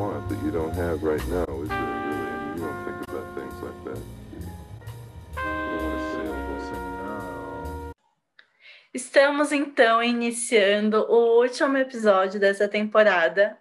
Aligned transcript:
want 0.00 0.28
that 0.30 0.42
you 0.42 0.50
don't 0.50 0.74
have 0.74 1.02
right 1.02 1.28
now, 1.28 1.44
is 1.62 1.68
there 1.68 1.78
really? 1.78 2.30
I 2.30 2.38
mean, 2.40 2.56
you 2.56 2.62
don't 2.64 2.84
think 2.84 2.98
about 3.08 3.26
things 3.36 3.56
like 3.62 3.84
that. 3.84 4.00
Say 6.12 6.70
Estamos 8.92 9.52
então 9.52 10.02
iniciando 10.02 11.06
o 11.08 11.40
último 11.42 11.76
episódio 11.76 12.40
dessa 12.40 12.66
temporada 12.66 13.56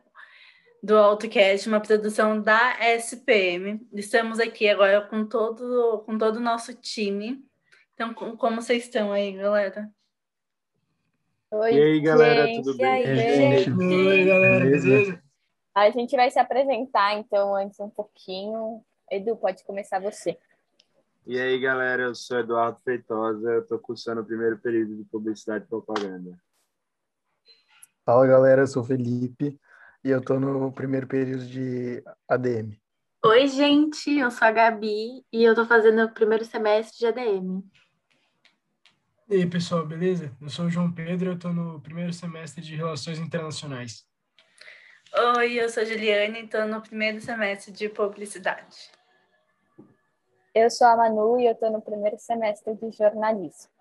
do 0.82 0.98
AutoCast, 0.98 1.68
uma 1.68 1.82
produção 1.82 2.42
da 2.42 2.78
SPM. 2.98 3.86
Estamos 3.94 4.40
aqui 4.40 4.70
agora 4.70 5.02
com 5.02 5.26
todo 5.26 6.04
com 6.06 6.18
todo 6.18 6.38
o 6.38 6.42
nosso 6.42 6.74
time. 6.74 7.44
Então, 7.94 8.14
como 8.14 8.62
vocês 8.62 8.84
estão 8.86 9.12
aí, 9.12 9.34
galera? 9.34 9.90
Oi, 11.52 11.74
E 11.74 11.82
aí, 11.82 12.00
galera, 12.00 12.48
gente, 12.48 12.64
tudo 12.64 12.78
bem? 12.78 12.88
aí, 12.88 13.04
E 13.04 13.20
aí, 13.20 13.36
gente? 13.36 13.72
Oi, 13.72 14.26
galera, 14.26 14.66
beleza? 14.66 15.29
A 15.80 15.92
gente 15.92 16.14
vai 16.14 16.30
se 16.30 16.38
apresentar, 16.38 17.14
então, 17.14 17.56
antes 17.56 17.80
um 17.80 17.90
pouquinho. 17.90 18.84
Edu, 19.10 19.38
pode 19.38 19.64
começar 19.64 19.98
você. 19.98 20.38
E 21.26 21.40
aí, 21.40 21.58
galera, 21.58 22.04
eu 22.04 22.16
sou 22.16 22.38
Eduardo 22.40 22.82
Feitosa, 22.82 23.50
eu 23.50 23.66
tô 23.66 23.80
cursando 23.80 24.20
o 24.20 24.26
primeiro 24.26 24.58
período 24.58 24.98
de 24.98 25.06
Publicidade 25.06 25.64
e 25.64 25.68
Propaganda. 25.68 26.38
Fala, 28.06 28.28
galera, 28.28 28.64
eu 28.64 28.68
sou 28.68 28.84
Felipe 28.84 29.58
e 30.04 30.10
eu 30.10 30.22
tô 30.22 30.38
no 30.38 30.70
primeiro 30.74 31.08
período 31.08 31.46
de 31.46 32.04
ADM. 32.28 32.78
Oi, 33.26 33.48
gente, 33.48 34.18
eu 34.18 34.30
sou 34.32 34.50
a 34.50 34.52
Gabi 34.52 35.26
e 35.32 35.44
eu 35.44 35.56
tô 35.56 35.66
fazendo 35.66 36.04
o 36.04 36.14
primeiro 36.14 36.44
semestre 36.44 37.00
de 37.00 37.06
ADM. 37.06 37.64
E 39.30 39.36
aí, 39.36 39.50
pessoal, 39.50 39.86
beleza? 39.86 40.36
Eu 40.42 40.50
sou 40.50 40.66
o 40.66 40.70
João 40.70 40.92
Pedro, 40.92 41.30
eu 41.30 41.36
estou 41.36 41.54
no 41.54 41.80
primeiro 41.80 42.12
semestre 42.12 42.62
de 42.62 42.76
Relações 42.76 43.18
Internacionais. 43.18 44.09
Oi, 45.12 45.60
eu 45.60 45.68
sou 45.70 45.82
a 45.82 45.86
Juliane, 45.86 46.46
estou 46.46 46.66
no 46.66 46.82
primeiro 46.82 47.20
semestre 47.20 47.72
de 47.72 47.90
publicidade. 47.90 48.92
Eu 50.54 50.70
sou 50.70 50.86
a 50.86 50.96
Manu 50.96 51.40
e 51.40 51.48
eu 51.48 51.54
estou 51.54 51.72
no 51.72 51.82
primeiro 51.82 52.18
semestre 52.20 52.76
de 52.76 52.92
jornalismo. 52.92 53.72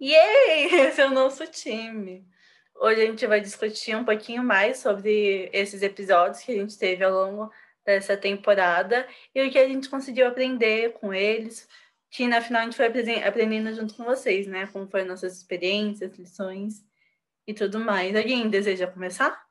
Yay! 0.00 0.66
Esse 0.88 1.00
é 1.00 1.06
o 1.06 1.10
nosso 1.10 1.46
time. 1.46 2.28
Hoje 2.76 3.00
a 3.00 3.06
gente 3.06 3.26
vai 3.26 3.40
discutir 3.40 3.96
um 3.96 4.04
pouquinho 4.04 4.44
mais 4.44 4.76
sobre 4.78 5.48
esses 5.54 5.80
episódios 5.82 6.42
que 6.42 6.52
a 6.52 6.56
gente 6.56 6.78
teve 6.78 7.02
ao 7.02 7.12
longo 7.12 7.50
dessa 7.84 8.14
temporada 8.14 9.08
e 9.34 9.42
o 9.42 9.50
que 9.50 9.58
a 9.58 9.66
gente 9.66 9.88
conseguiu 9.88 10.28
aprender 10.28 10.92
com 10.92 11.14
eles, 11.14 11.66
que 12.10 12.28
na 12.28 12.42
final 12.42 12.60
a 12.60 12.64
gente 12.64 12.76
foi 12.76 12.86
aprendendo 12.86 13.72
junto 13.74 13.94
com 13.94 14.04
vocês, 14.04 14.46
né? 14.46 14.66
Como 14.66 14.86
foram 14.86 15.06
nossas 15.06 15.34
experiências, 15.38 16.14
lições 16.18 16.84
e 17.46 17.54
tudo 17.54 17.80
mais. 17.80 18.14
Alguém 18.14 18.50
deseja 18.50 18.86
começar? 18.86 19.50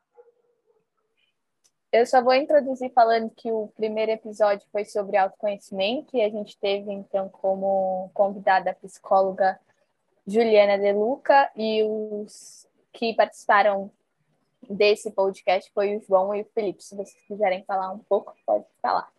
Eu 1.92 2.06
só 2.06 2.22
vou 2.22 2.32
introduzir 2.32 2.90
falando 2.94 3.30
que 3.30 3.52
o 3.52 3.68
primeiro 3.76 4.12
episódio 4.12 4.66
foi 4.72 4.84
sobre 4.86 5.18
autoconhecimento 5.18 6.16
e 6.16 6.22
a 6.22 6.30
gente 6.30 6.58
teve, 6.58 6.90
então, 6.90 7.28
como 7.28 8.10
convidada 8.14 8.70
a 8.70 8.74
psicóloga 8.74 9.60
Juliana 10.26 10.78
De 10.78 10.90
Luca 10.90 11.52
e 11.54 11.82
os 11.82 12.66
que 12.94 13.14
participaram 13.14 13.92
desse 14.70 15.10
podcast 15.10 15.70
foi 15.74 15.96
o 15.96 16.00
João 16.00 16.34
e 16.34 16.40
o 16.40 16.48
Felipe. 16.54 16.82
Se 16.82 16.96
vocês 16.96 17.24
quiserem 17.26 17.62
falar 17.66 17.92
um 17.92 17.98
pouco, 17.98 18.34
pode 18.46 18.64
falar. 18.80 19.10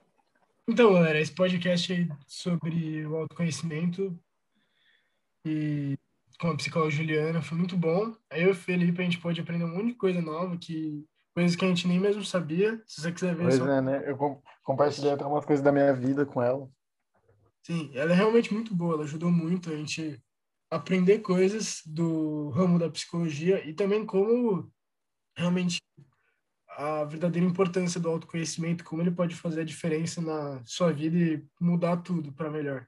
Então, 0.68 0.94
galera, 0.94 1.20
esse 1.20 1.36
podcast 1.36 1.94
aí 1.94 2.10
sobre 2.26 3.06
o 3.06 3.18
autoconhecimento 3.18 4.18
e 5.46 5.96
com 6.40 6.48
a 6.48 6.58
psicóloga 6.58 6.90
Juliana 6.90 7.42
foi 7.42 7.58
muito 7.58 7.78
bom. 7.78 8.16
Aí 8.30 8.42
eu 8.42 8.48
e 8.48 8.52
o 8.52 8.56
Felipe, 8.56 9.00
a 9.00 9.04
gente 9.04 9.20
pôde 9.20 9.42
aprender 9.42 9.66
um 9.66 9.76
monte 9.76 9.88
de 9.88 9.96
coisa 9.96 10.22
nova, 10.22 10.58
que, 10.58 11.06
coisas 11.34 11.56
que 11.56 11.66
a 11.66 11.68
gente 11.68 11.88
nem 11.88 12.00
mesmo 12.00 12.24
sabia. 12.24 12.82
Se 12.86 13.02
você 13.02 13.12
quiser 13.12 13.36
ver... 13.36 13.44
Pois 13.44 13.56
só... 13.56 13.68
é, 13.68 13.82
né? 13.82 14.04
Eu 14.06 14.18
com- 14.18 14.42
compartilhei 14.64 15.12
até 15.12 15.26
umas 15.26 15.46
coisas 15.46 15.64
da 15.64 15.72
minha 15.72 15.94
vida 15.94 16.26
com 16.26 16.42
ela. 16.42 16.70
Sim, 17.64 17.92
ela 17.96 18.12
é 18.12 18.16
realmente 18.16 18.54
muito 18.54 18.76
boa, 18.76 18.96
ela 18.96 19.04
ajudou 19.04 19.32
muito 19.32 19.70
a 19.70 19.76
gente 19.76 20.22
a 20.70 20.76
aprender 20.76 21.20
coisas 21.20 21.82
do 21.86 22.50
ramo 22.50 22.78
da 22.78 22.90
psicologia 22.90 23.66
e 23.66 23.74
também 23.74 24.06
como 24.06 24.72
realmente 25.36 25.82
a 26.68 27.04
verdadeira 27.04 27.48
importância 27.48 28.00
do 28.00 28.10
autoconhecimento, 28.10 28.84
como 28.84 29.02
ele 29.02 29.12
pode 29.12 29.36
fazer 29.36 29.62
a 29.62 29.66
diferença 29.66 30.22
na 30.22 30.64
sua 30.66 30.92
vida 30.92 31.16
e 31.16 31.46
mudar 31.60 31.98
tudo 31.98 32.34
para 32.34 32.50
melhor. 32.50 32.88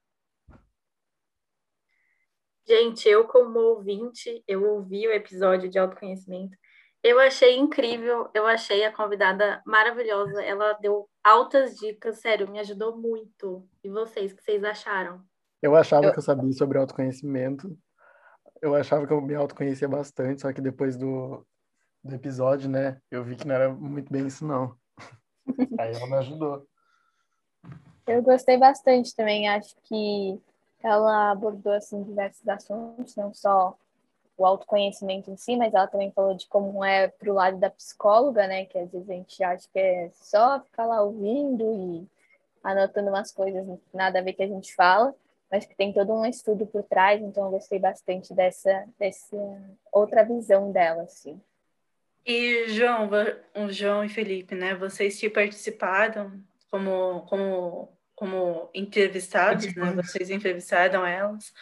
Gente, 2.68 3.08
eu 3.08 3.28
como 3.28 3.60
ouvinte, 3.60 4.44
eu 4.48 4.64
ouvi 4.64 5.08
o 5.08 5.12
episódio 5.12 5.70
de 5.70 5.78
autoconhecimento. 5.78 6.58
Eu 7.08 7.20
achei 7.20 7.56
incrível, 7.56 8.28
eu 8.34 8.48
achei 8.48 8.84
a 8.84 8.92
convidada 8.92 9.62
maravilhosa. 9.64 10.42
Ela 10.42 10.74
deu 10.74 11.08
altas 11.24 11.76
dicas, 11.76 12.18
sério, 12.20 12.50
me 12.50 12.58
ajudou 12.60 12.98
muito. 12.98 13.64
E 13.84 13.90
vocês, 13.92 14.32
o 14.32 14.36
que 14.36 14.42
vocês 14.42 14.64
acharam? 14.64 15.22
Eu 15.62 15.76
achava 15.76 16.08
Eu- 16.08 16.12
que 16.14 16.18
eu 16.18 16.24
sabia 16.24 16.52
sobre 16.54 16.80
autoconhecimento. 16.80 17.78
Eu 18.60 18.74
achava 18.74 19.06
que 19.06 19.14
eu 19.14 19.22
me 19.22 19.36
autoconhecia 19.36 19.88
bastante, 19.88 20.42
só 20.42 20.52
que 20.52 20.60
depois 20.60 20.98
do, 20.98 21.46
do 22.04 22.16
episódio, 22.16 22.68
né, 22.68 23.00
eu 23.12 23.24
vi 23.24 23.36
que 23.36 23.46
não 23.46 23.54
era 23.54 23.70
muito 23.70 24.12
bem 24.12 24.26
isso, 24.26 24.44
não. 24.44 24.76
Aí 25.80 25.94
ela 25.94 26.08
me 26.08 26.16
ajudou. 26.16 26.68
Eu 28.08 28.24
gostei 28.24 28.58
bastante 28.58 29.16
também. 29.16 29.48
Acho 29.48 29.76
que 29.84 30.42
ela 30.82 31.30
abordou 31.30 31.74
assim 31.74 32.02
diversos 32.02 32.48
assuntos, 32.48 33.16
não 33.16 33.32
só 33.32 33.78
o 34.38 34.46
autoconhecimento 34.46 35.32
em 35.32 35.38
si, 35.38 35.56
mas 35.56 35.74
ela 35.74 35.88
também 35.88 36.12
falou 36.12 36.36
de 36.36 36.48
como 36.48 36.84
é 36.84 37.08
pro 37.08 37.34
lado 37.34 37.58
da 37.58 37.70
psicóloga, 37.70 38.48
né? 38.48 38.66
Que 38.66 38.78
às 38.78 38.92
vezes 38.92 39.10
a 39.10 39.14
gente 39.14 39.44
acha 39.44 39.68
que 39.72 39.80
é 39.80 40.10
só 40.14 40.60
ficar 40.60 40.86
lá 40.86 41.02
ouvindo 41.02 41.64
e 41.74 42.08
anotando 42.64 43.10
umas 43.10 43.32
coisas 43.32 43.66
nada 43.94 44.20
a 44.20 44.22
ver 44.22 44.34
que 44.34 44.44
a 44.44 44.48
gente 44.48 44.74
fala, 44.76 45.14
mas 45.52 45.66
que 45.66 45.76
tem 45.76 45.94
todo 45.94 46.14
um 46.14 46.26
estudo 46.26 46.66
por 46.66 46.84
trás. 46.84 47.22
Então 47.22 47.46
eu 47.46 47.52
gostei 47.52 47.80
bastante 47.80 48.34
dessa 48.34 48.86
dessa 49.00 49.38
outra 49.92 50.24
visão 50.24 50.72
dela, 50.72 51.04
assim. 51.04 51.40
E 52.26 52.68
João, 52.70 53.10
o 53.56 53.72
João 53.72 54.04
e 54.04 54.10
Felipe, 54.10 54.56
né? 54.56 54.74
Vocês 54.74 55.20
que 55.20 55.30
participaram 55.30 56.44
como, 56.72 57.22
como, 57.28 57.98
como 58.16 58.70
entrevistados, 58.74 59.74
né? 59.76 59.92
Vocês 59.94 60.32
entrevistaram 60.32 61.06
elas. 61.06 61.54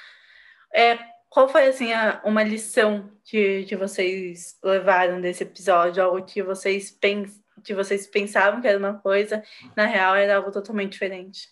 É, 0.73 0.97
qual 1.33 1.49
foi, 1.49 1.65
assim, 1.65 1.91
a, 1.91 2.21
uma 2.23 2.43
lição 2.43 3.09
que, 3.23 3.63
que 3.63 3.75
vocês 3.75 4.55
levaram 4.63 5.19
desse 5.19 5.41
episódio? 5.41 6.03
Algo 6.03 6.23
que 6.23 6.43
vocês, 6.43 6.91
pens, 6.91 7.43
que 7.63 7.73
vocês 7.73 8.05
pensavam 8.05 8.61
que 8.61 8.67
era 8.67 8.77
uma 8.77 8.99
coisa, 8.99 9.43
na 9.75 9.87
real 9.87 10.15
era 10.15 10.35
algo 10.35 10.51
totalmente 10.51 10.91
diferente. 10.91 11.49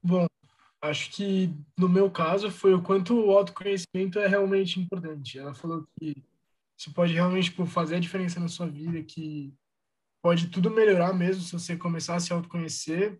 Bom, 0.00 0.28
acho 0.80 1.10
que 1.10 1.52
no 1.76 1.88
meu 1.88 2.08
caso 2.08 2.52
foi 2.52 2.72
o 2.72 2.80
quanto 2.80 3.18
o 3.18 3.32
autoconhecimento 3.36 4.20
é 4.20 4.28
realmente 4.28 4.78
importante. 4.78 5.40
Ela 5.40 5.52
falou 5.52 5.84
que 5.98 6.14
isso 6.78 6.94
pode 6.94 7.14
realmente 7.14 7.50
tipo, 7.50 7.66
fazer 7.66 7.96
a 7.96 8.00
diferença 8.00 8.38
na 8.38 8.46
sua 8.46 8.68
vida, 8.68 9.02
que 9.02 9.52
pode 10.22 10.46
tudo 10.50 10.70
melhorar 10.70 11.12
mesmo 11.12 11.42
se 11.42 11.52
você 11.52 11.76
começar 11.76 12.14
a 12.14 12.20
se 12.20 12.32
autoconhecer 12.32 13.18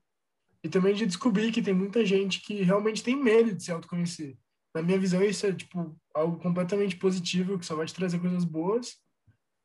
e 0.63 0.69
também 0.69 0.95
de 0.95 1.05
descobrir 1.05 1.51
que 1.51 1.61
tem 1.61 1.75
muita 1.75 2.07
gente 2.07 2.43
que 2.43 2.63
realmente 2.63 3.03
tem 3.03 3.17
medo 3.17 3.53
de 3.53 3.65
se 3.65 3.73
autoconhecer. 3.73 4.39
Na 4.75 4.83
minha 4.83 4.99
visão, 4.99 5.23
isso 5.23 5.47
é 5.47 5.53
tipo 5.55 5.97
algo 6.13 6.39
completamente 6.41 6.97
positivo, 6.97 7.59
que 7.59 7.65
só 7.67 7.77
vai 7.77 7.87
te 7.87 7.95
trazer 7.95 8.19
coisas 8.19 8.45
boas. 8.45 8.99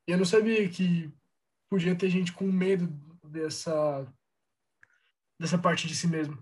E 0.08 0.12
eu 0.12 0.18
não 0.18 0.24
sabia 0.24 0.68
que 0.68 1.12
podia 1.68 1.96
ter 1.96 2.08
gente 2.08 2.32
com 2.32 2.44
medo 2.44 2.86
dessa 3.28 4.06
dessa 5.38 5.58
parte 5.58 5.86
de 5.86 5.94
si 5.94 6.06
mesmo. 6.06 6.38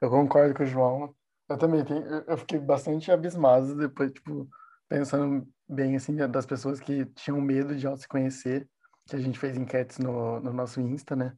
Eu 0.00 0.08
concordo 0.10 0.54
com 0.54 0.62
o 0.62 0.66
João. 0.66 1.14
Eu 1.48 1.58
também 1.58 1.84
tenho, 1.84 2.04
eu 2.04 2.38
fiquei 2.38 2.58
bastante 2.58 3.10
abismado 3.10 3.76
depois, 3.76 4.12
tipo, 4.12 4.48
pensando 4.88 5.46
bem 5.68 5.96
assim 5.96 6.16
das 6.28 6.46
pessoas 6.46 6.80
que 6.80 7.06
tinham 7.06 7.40
medo 7.40 7.74
de 7.74 7.86
se 7.98 8.08
conhecer, 8.08 8.68
que 9.08 9.16
a 9.16 9.18
gente 9.18 9.38
fez 9.38 9.56
enquetes 9.56 9.98
no, 9.98 10.40
no 10.40 10.52
nosso 10.52 10.80
Insta, 10.80 11.14
né? 11.14 11.36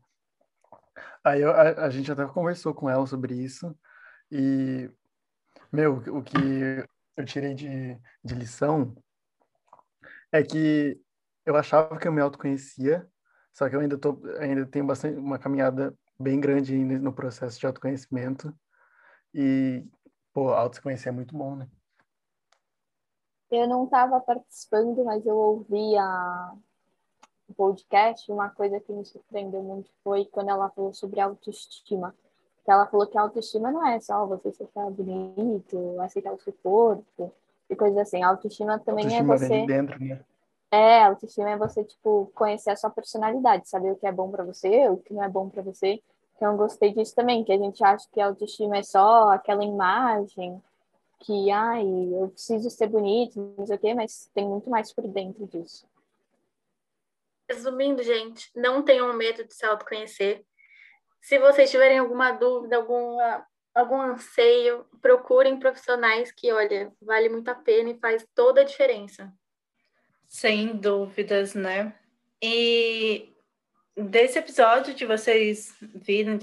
Aí 1.25 1.41
eu- 1.43 1.51
a, 1.53 1.87
a 1.87 1.91
gente 1.91 2.11
até 2.11 2.27
conversou 2.27 2.75
com 2.75 2.89
ela 2.89 3.07
sobre 3.07 3.35
isso 3.35 3.77
e 4.31 4.91
meu, 5.73 5.97
o 5.97 6.23
que 6.23 6.37
eu 7.17 7.25
tirei 7.25 7.55
de, 7.55 7.99
de 8.25 8.35
lição 8.35 8.95
é 10.33 10.43
que 10.43 11.01
eu 11.45 11.57
achava 11.57 11.99
que 11.99 12.07
eu 12.07 12.13
me 12.13 12.21
autoconhecia, 12.21 13.09
só 13.53 13.69
que 13.69 13.77
eu 13.77 13.81
ainda 13.81 13.99
tô, 13.99 14.21
ainda 14.39 14.67
tenho 14.67 14.87
bastante 14.87 15.19
uma 15.19 15.39
caminhada 15.39 15.95
bem 16.19 16.39
grande 16.41 16.77
no 16.77 17.13
processo 17.13 17.59
de 17.59 17.67
autoconhecimento. 17.67 18.55
E, 19.35 19.87
pô, 20.33 20.51
auto 20.51 20.77
se 20.77 20.83
conhecer 20.83 21.09
é 21.09 21.13
muito 21.13 21.37
bom, 21.37 21.57
né? 21.57 21.69
Eu 23.51 23.67
não 23.67 23.85
estava 23.85 24.21
participando, 24.21 25.05
mas 25.05 25.25
eu 25.25 25.37
ouvi 25.37 25.97
a 25.97 26.55
o 27.49 27.55
podcast. 27.55 28.31
Uma 28.31 28.51
coisa 28.51 28.79
que 28.79 28.93
me 28.93 29.05
surpreendeu 29.05 29.63
muito 29.63 29.91
foi 30.05 30.27
quando 30.27 30.51
ela 30.51 30.71
falou 30.71 30.93
sobre 30.93 31.19
autoestima. 31.19 32.15
Que 32.69 32.73
ela 32.73 32.85
falou 32.85 33.07
que 33.07 33.17
a 33.17 33.23
autoestima 33.23 33.71
não 33.73 33.87
é 33.87 33.99
só 33.99 34.27
você 34.27 34.53
se 34.53 34.63
achar 34.63 34.91
bonito, 34.91 35.99
aceitar 36.03 36.35
o 36.35 36.39
seu 36.39 36.53
corpo 36.63 37.33
e 37.71 37.75
coisas 37.75 37.97
assim. 37.97 38.23
A 38.23 38.29
autoestima 38.29 38.79
também 38.79 39.07
Autoestima 39.07 39.35
é 39.35 39.39
vem 39.39 39.49
você. 39.49 39.61
de 39.63 39.67
dentro, 39.67 40.05
né? 40.05 40.21
É, 40.71 41.03
autoestima 41.05 41.49
é 41.49 41.57
você, 41.57 41.83
tipo, 41.83 42.31
conhecer 42.35 42.69
a 42.69 42.77
sua 42.77 42.91
personalidade, 42.91 43.67
saber 43.67 43.93
o 43.93 43.97
que 43.97 44.07
é 44.07 44.13
bom 44.13 44.31
para 44.31 44.45
você, 44.45 44.87
o 44.87 44.99
que 44.99 45.15
não 45.15 45.25
é 45.25 45.31
bom 45.31 45.49
para 45.49 45.63
você. 45.63 46.03
Então, 46.37 46.53
eu 46.53 46.59
gostei 46.59 46.93
disso 46.93 47.15
também, 47.15 47.43
que 47.43 47.51
a 47.51 47.57
gente 47.57 47.83
acha 47.83 48.07
que 48.13 48.21
a 48.21 48.27
autoestima 48.27 48.77
é 48.77 48.83
só 48.83 49.31
aquela 49.31 49.65
imagem 49.65 50.63
que, 51.21 51.51
ai, 51.51 51.87
eu 51.87 52.29
preciso 52.29 52.69
ser 52.69 52.89
bonito, 52.89 53.55
não 53.57 53.67
sei 53.67 53.77
o 53.77 53.79
quê, 53.79 53.95
mas 53.95 54.31
tem 54.35 54.47
muito 54.47 54.69
mais 54.69 54.93
por 54.93 55.09
dentro 55.09 55.47
disso. 55.47 55.87
Resumindo, 57.49 58.03
gente, 58.03 58.51
não 58.55 58.83
tenham 58.83 59.11
medo 59.15 59.43
de 59.43 59.55
se 59.55 59.65
autoconhecer. 59.65 60.45
Se 61.21 61.39
vocês 61.39 61.71
tiverem 61.71 61.99
alguma 61.99 62.33
dúvida, 62.33 62.77
alguma, 62.77 63.47
algum 63.75 64.01
anseio, 64.01 64.87
procurem 65.01 65.59
profissionais 65.59 66.33
que, 66.33 66.53
olha, 66.53 66.93
vale 67.01 67.29
muito 67.29 67.49
a 67.49 67.55
pena 67.55 67.91
e 67.91 67.99
faz 67.99 68.27
toda 68.35 68.63
a 68.63 68.65
diferença. 68.65 69.33
Sem 70.29 70.77
dúvidas, 70.77 71.55
né? 71.55 71.95
E 72.43 73.33
desse 73.97 74.39
episódio 74.39 74.95
que 74.95 75.07
vocês 75.07 75.75
viram 75.81 76.39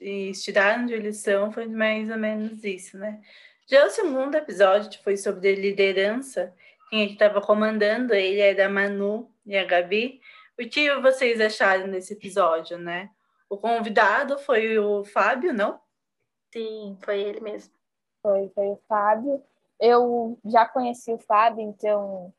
e 0.00 0.32
tiraram 0.32 0.86
de 0.86 0.96
lição 0.96 1.50
foi 1.50 1.66
mais 1.66 2.10
ou 2.10 2.18
menos 2.18 2.62
isso, 2.64 2.98
né? 2.98 3.20
Já 3.66 3.86
o 3.86 3.90
segundo 3.90 4.34
episódio, 4.34 4.90
que 4.90 5.02
foi 5.02 5.16
sobre 5.16 5.54
liderança, 5.54 6.54
quem 6.88 7.12
estava 7.12 7.40
comandando 7.40 8.14
ele 8.14 8.40
era 8.40 8.66
a 8.66 8.68
Manu 8.68 9.30
e 9.44 9.56
a 9.56 9.64
Gabi. 9.64 10.20
O 10.58 10.66
que 10.66 10.92
vocês 10.96 11.40
acharam 11.40 11.90
desse 11.90 12.14
episódio, 12.14 12.78
né? 12.78 13.10
O 13.50 13.56
convidado 13.56 14.38
foi 14.38 14.78
o 14.78 15.04
Fábio, 15.04 15.52
não? 15.52 15.80
Sim, 16.52 16.96
foi 17.00 17.20
ele 17.20 17.40
mesmo. 17.40 17.72
Foi, 18.22 18.48
foi 18.50 18.68
o 18.68 18.80
Fábio. 18.88 19.42
Eu 19.80 20.38
já 20.44 20.66
conheci 20.66 21.12
o 21.12 21.18
Fábio, 21.18 21.62
então 21.62 22.32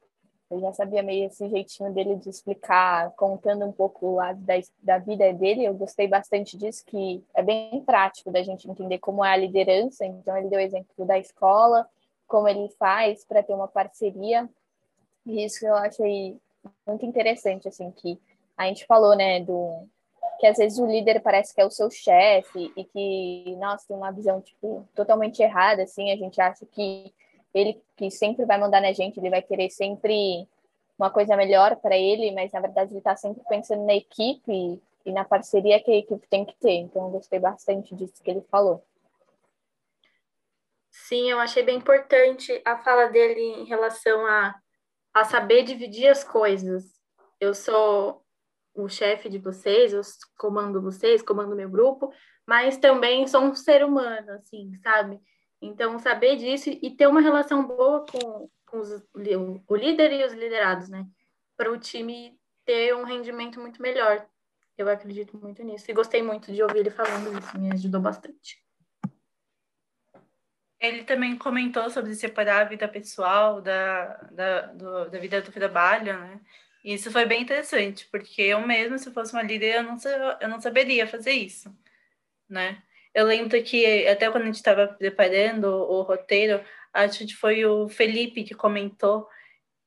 eu 0.52 0.60
já 0.60 0.74
sabia 0.74 1.04
meio 1.04 1.28
esse 1.28 1.48
jeitinho 1.48 1.94
dele 1.94 2.16
de 2.16 2.30
explicar, 2.30 3.12
contando 3.12 3.66
um 3.66 3.72
pouco 3.72 4.08
o 4.08 4.16
lado 4.16 4.40
da, 4.42 4.56
da 4.82 4.98
vida 4.98 5.32
dele. 5.34 5.64
Eu 5.64 5.74
gostei 5.76 6.08
bastante 6.08 6.58
disso, 6.58 6.84
que 6.86 7.24
é 7.36 7.44
bem 7.44 7.84
prático 7.86 8.32
da 8.32 8.42
gente 8.42 8.70
entender 8.70 8.98
como 8.98 9.24
é 9.24 9.32
a 9.32 9.38
liderança. 9.38 10.06
Então, 10.06 10.36
ele 10.36 10.50
deu 10.50 10.60
o 10.60 10.62
exemplo 10.62 11.06
da 11.06 11.20
escola, 11.20 11.88
como 12.28 12.48
ele 12.48 12.68
faz 12.80 13.24
para 13.24 13.44
ter 13.44 13.54
uma 13.54 13.68
parceria. 13.68 14.50
E 15.26 15.46
isso 15.46 15.66
eu 15.66 15.76
achei 15.76 16.40
muito 16.86 17.06
interessante, 17.06 17.68
assim, 17.68 17.92
que 17.92 18.20
a 18.58 18.66
gente 18.66 18.86
falou, 18.86 19.16
né, 19.16 19.40
do 19.42 19.88
que 20.40 20.48
às 20.48 20.58
vezes 20.58 20.80
o 20.80 20.86
líder 20.86 21.22
parece 21.22 21.54
que 21.54 21.60
é 21.60 21.66
o 21.66 21.72
seu 21.72 21.92
chefe 21.92 22.72
e 22.76 22.86
que, 22.86 23.56
nossa, 23.58 23.88
tem 23.88 23.98
uma 23.98 24.12
visão, 24.12 24.42
tipo, 24.42 24.88
totalmente 24.96 25.44
errada, 25.44 25.84
assim, 25.84 26.12
a 26.12 26.16
gente 26.16 26.40
acha 26.40 26.66
que 26.66 27.14
ele 27.54 27.82
que 27.98 28.10
sempre 28.10 28.46
vai 28.46 28.58
mandar 28.58 28.82
na 28.82 28.94
gente, 28.94 29.20
ele 29.20 29.30
vai 29.30 29.42
querer 29.42 29.70
sempre 29.70 30.48
uma 30.98 31.10
coisa 31.10 31.36
melhor 31.36 31.76
para 31.78 31.98
ele, 31.98 32.32
mas 32.32 32.52
na 32.52 32.60
verdade 32.62 32.92
ele 32.92 33.00
está 33.00 33.16
sempre 33.16 33.42
pensando 33.50 33.86
na 33.86 33.96
equipe 33.96 34.82
e 35.06 35.12
na 35.12 35.26
parceria 35.26 35.82
que 35.82 35.92
a 35.92 35.98
equipe 35.98 36.28
tem 36.28 36.46
que 36.46 36.56
ter. 36.58 36.74
Então 36.74 37.06
eu 37.06 37.10
gostei 37.10 37.40
bastante 37.40 37.96
disso 37.96 38.22
que 38.24 38.30
ele 38.30 38.42
falou. 38.50 38.84
Sim, 40.90 41.30
eu 41.30 41.40
achei 41.40 41.64
bem 41.64 41.78
importante 41.78 42.62
a 42.66 42.78
fala 42.78 43.08
dele 43.08 43.42
em 43.42 43.66
relação 43.66 44.26
a, 44.26 44.56
a 45.14 45.24
saber 45.24 45.64
dividir 45.64 46.08
as 46.08 46.24
coisas. 46.24 46.84
Eu 47.40 47.54
sou 47.54 48.22
o 48.84 48.90
chefe 48.90 49.30
de 49.30 49.38
vocês, 49.38 49.94
eu 49.94 50.02
comando 50.38 50.82
vocês, 50.82 51.22
comando 51.22 51.56
meu 51.56 51.70
grupo, 51.70 52.12
mas 52.46 52.78
também 52.78 53.28
sou 53.28 53.42
um 53.42 53.56
ser 53.56 53.84
humano, 53.84 54.32
assim, 54.32 54.72
sabe? 54.82 55.20
Então, 55.62 56.00
saber 56.00 56.38
disso 56.38 56.70
e 56.70 56.90
ter 56.96 57.08
uma 57.08 57.22
relação 57.22 57.68
boa 57.68 58.06
com, 58.06 58.50
com 58.66 58.80
os, 58.80 59.04
o 59.68 59.76
líder 59.76 60.14
e 60.14 60.24
os 60.24 60.34
liderados, 60.34 60.90
né? 60.90 61.06
Para 61.58 61.72
o 61.72 61.78
time 61.78 62.40
ter 62.66 62.96
um 62.96 63.04
rendimento 63.04 63.60
muito 63.60 63.82
melhor. 63.82 64.26
Eu 64.78 64.88
acredito 64.88 65.38
muito 65.38 65.62
nisso. 65.64 65.90
E 65.90 65.94
gostei 65.94 66.24
muito 66.24 66.54
de 66.54 66.64
ouvir 66.64 66.80
ele 66.80 66.90
falando 66.90 67.38
isso, 67.38 67.60
me 67.60 67.72
ajudou 67.74 68.00
bastante. 68.00 68.64
Ele 70.80 71.04
também 71.04 71.38
comentou 71.38 71.90
sobre 71.90 72.16
separar 72.16 72.62
a 72.62 72.70
vida 72.70 72.88
pessoal 72.88 73.62
da, 73.62 74.14
da, 74.32 74.62
do, 74.68 75.10
da 75.10 75.20
vida 75.20 75.42
do 75.42 75.52
trabalho, 75.52 76.18
né? 76.18 76.40
Isso 76.84 77.12
foi 77.12 77.26
bem 77.26 77.42
interessante, 77.42 78.08
porque 78.12 78.42
eu 78.42 78.66
mesmo, 78.66 78.98
se 78.98 79.12
fosse 79.12 79.34
uma 79.34 79.44
líder, 79.44 79.76
eu 79.76 79.84
não, 79.84 79.98
eu 80.40 80.48
não 80.48 80.62
saberia 80.62 81.06
fazer 81.06 81.32
isso, 81.32 81.74
né? 82.48 82.82
Eu 83.14 83.26
lembro 83.26 83.62
que 83.64 84.08
até 84.08 84.30
quando 84.30 84.44
a 84.44 84.46
gente 84.46 84.56
estava 84.56 84.88
preparando 84.88 85.66
o, 85.66 86.00
o 86.00 86.02
roteiro, 86.04 86.64
acho 86.94 87.26
que 87.26 87.36
foi 87.36 87.66
o 87.66 87.90
Felipe 87.90 88.44
que 88.44 88.54
comentou 88.54 89.28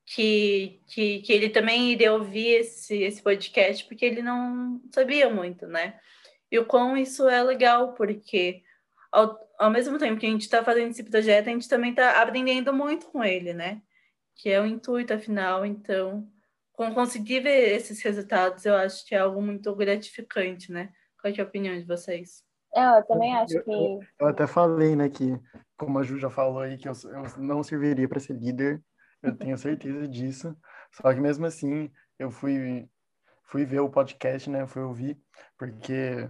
que, 0.05 0.81
que, 0.87 1.21
que 1.23 1.33
ele 1.33 1.49
também 1.49 1.93
iria 1.93 2.12
ouvir 2.12 2.49
esse, 2.61 3.03
esse 3.03 3.23
podcast 3.23 3.85
porque 3.87 4.05
ele 4.05 4.23
não 4.23 4.81
sabia 4.93 5.31
muito, 5.31 5.67
né? 5.67 5.99
E 6.50 6.59
o 6.59 6.67
quão 6.67 6.97
isso 6.97 7.29
é 7.29 7.43
legal, 7.43 7.95
porque 7.95 8.62
ao, 9.11 9.38
ao 9.59 9.71
mesmo 9.71 9.99
tempo 9.99 10.21
que 10.21 10.27
a 10.27 10.31
gente 10.31 10.43
está 10.43 10.62
fazendo 10.62 10.91
esse 10.91 11.03
projeto, 11.05 11.49
a 11.49 11.53
gente 11.53 11.69
também 11.69 11.91
está 11.91 12.21
aprendendo 12.21 12.73
muito 12.73 13.06
com 13.06 13.25
ele, 13.25 13.55
né? 13.55 13.81
Que 14.35 14.50
é 14.50 14.61
o 14.61 14.67
intuito, 14.67 15.15
afinal. 15.15 15.65
Então, 15.65 16.29
conseguir 16.73 17.41
ver 17.41 17.77
esses 17.77 18.03
resultados, 18.03 18.65
eu 18.65 18.75
acho 18.75 19.07
que 19.07 19.15
é 19.15 19.19
algo 19.19 19.41
muito 19.41 19.75
gratificante, 19.75 20.73
né? 20.73 20.93
Qual 21.21 21.33
é 21.33 21.41
a 21.41 21.45
opinião 21.45 21.79
de 21.79 21.85
vocês? 21.85 22.43
É, 22.75 22.99
eu 22.99 23.05
também 23.05 23.35
acho 23.37 23.59
eu, 23.59 23.65
que. 23.65 23.71
Eu, 23.71 24.01
eu, 24.21 24.27
até 24.29 24.47
falei, 24.47 24.97
né, 24.97 25.09
que, 25.09 25.39
como 25.77 25.99
a 25.99 26.03
Ju 26.03 26.19
já 26.19 26.31
falou 26.31 26.61
aí, 26.61 26.79
que 26.79 26.89
eu, 26.89 26.93
eu 27.05 27.43
não 27.43 27.63
serviria 27.63 28.09
para 28.09 28.19
ser 28.19 28.35
líder, 28.35 28.83
eu 29.23 29.37
tenho 29.37 29.57
certeza 29.59 30.09
disso. 30.09 30.57
Só 30.91 31.13
que 31.13 31.21
mesmo 31.21 31.47
assim, 31.47 31.91
eu 32.19 32.31
fui, 32.31 32.89
fui 33.45 33.65
ver 33.65 33.81
o 33.81 33.91
podcast, 33.91 34.49
né, 34.49 34.67
fui 34.67 34.83
ouvir, 34.83 35.19
porque 35.59 36.29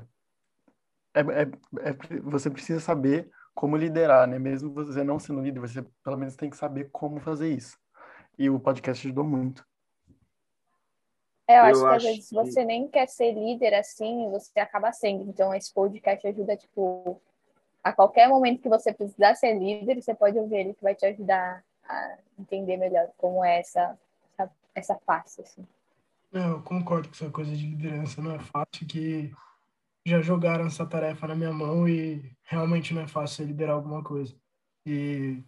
é, 1.15 1.21
é, 1.21 1.43
é, 1.91 2.21
você 2.23 2.51
precisa 2.51 2.81
saber 2.81 3.31
como 3.55 3.77
liderar, 3.77 4.27
né? 4.27 4.39
Mesmo 4.39 4.73
você 4.73 5.05
não 5.05 5.19
sendo 5.19 5.43
líder, 5.43 5.61
você 5.61 5.85
pelo 6.03 6.17
menos 6.17 6.37
tem 6.37 6.51
que 6.51 6.57
saber 6.57 6.89
como 6.91 7.21
fazer 7.21 7.55
isso. 7.55 7.79
E 8.39 8.49
o 8.49 8.59
podcast 8.59 9.07
ajudou 9.07 9.25
muito. 9.25 9.65
É, 11.53 11.59
eu, 11.59 11.65
eu 11.65 11.65
acho 11.65 11.81
que 11.81 11.95
às 11.95 12.03
vezes 12.03 12.29
que... 12.29 12.35
você 12.35 12.65
nem 12.65 12.89
quer 12.89 13.09
ser 13.09 13.33
líder 13.33 13.75
assim, 13.75 14.31
você 14.31 14.59
acaba 14.59 14.93
sendo. 14.93 15.29
Então, 15.29 15.55
esse 15.55 15.73
podcast 15.73 16.27
ajuda, 16.27 16.57
tipo, 16.57 17.21
a 17.83 17.93
qualquer 17.93 18.29
momento 18.29 18.63
que 18.63 18.69
você 18.69 18.93
precisar 18.93 19.35
ser 19.35 19.59
líder, 19.59 20.01
você 20.01 20.15
pode 20.15 20.39
ouvir 20.39 20.57
ele 20.57 20.75
que 20.75 20.83
vai 20.83 20.95
te 20.95 21.05
ajudar 21.05 21.63
a 21.89 22.19
entender 22.39 22.77
melhor 22.77 23.09
como 23.17 23.45
é 23.45 23.61
essa, 23.61 23.99
essa, 24.39 24.51
essa 24.75 24.99
face, 25.07 25.43
assim. 25.43 25.67
Não, 26.33 26.53
eu 26.53 26.63
concordo 26.63 27.09
com 27.09 27.15
essa 27.15 27.31
coisa 27.31 27.55
de 27.55 27.67
liderança, 27.67 28.23
não 28.23 28.35
é 28.35 28.39
fácil 28.39 28.87
que 28.89 29.31
já 30.07 30.21
jogaram 30.21 30.67
essa 30.67 30.87
tarefa 30.87 31.27
na 31.27 31.35
minha 31.35 31.53
mão 31.53 31.89
e 31.89 32.35
realmente 32.43 32.95
não 32.95 33.03
é 33.03 33.07
fácil 33.07 33.45
liderar 33.45 33.77
alguma 33.77 34.03
coisa. 34.03 34.35
E 34.87 35.43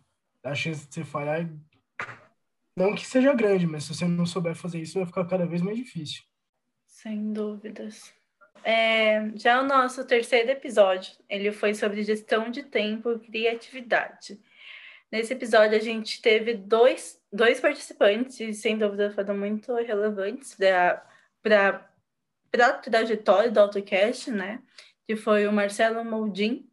a 0.44 0.54
chance 0.54 0.86
de 0.86 0.94
você 0.94 1.04
falhar 1.04 1.40
é 1.40 1.48
não 2.76 2.94
que 2.94 3.06
seja 3.06 3.32
grande, 3.34 3.66
mas 3.66 3.84
se 3.84 3.94
você 3.94 4.04
não 4.06 4.26
souber 4.26 4.54
fazer 4.54 4.80
isso, 4.80 4.98
vai 4.98 5.06
ficar 5.06 5.24
cada 5.26 5.46
vez 5.46 5.62
mais 5.62 5.76
difícil. 5.76 6.22
Sem 6.86 7.32
dúvidas. 7.32 8.12
É, 8.64 9.30
já 9.36 9.60
o 9.60 9.66
nosso 9.66 10.04
terceiro 10.06 10.50
episódio, 10.50 11.14
ele 11.28 11.52
foi 11.52 11.74
sobre 11.74 12.02
gestão 12.02 12.50
de 12.50 12.62
tempo 12.62 13.12
e 13.12 13.18
criatividade. 13.18 14.40
Nesse 15.12 15.32
episódio, 15.34 15.76
a 15.76 15.80
gente 15.80 16.20
teve 16.20 16.54
dois, 16.54 17.20
dois 17.32 17.60
participantes, 17.60 18.40
e 18.40 18.52
sem 18.54 18.76
dúvida 18.76 19.12
foram 19.12 19.36
muito 19.36 19.72
relevantes 19.74 20.56
para 21.42 21.88
a 22.58 22.72
trajetória 22.72 23.50
do 23.50 23.60
AutoCast, 23.60 24.30
né? 24.30 24.62
Que 25.06 25.14
foi 25.14 25.46
o 25.46 25.52
Marcelo 25.52 26.04
Moldin, 26.04 26.68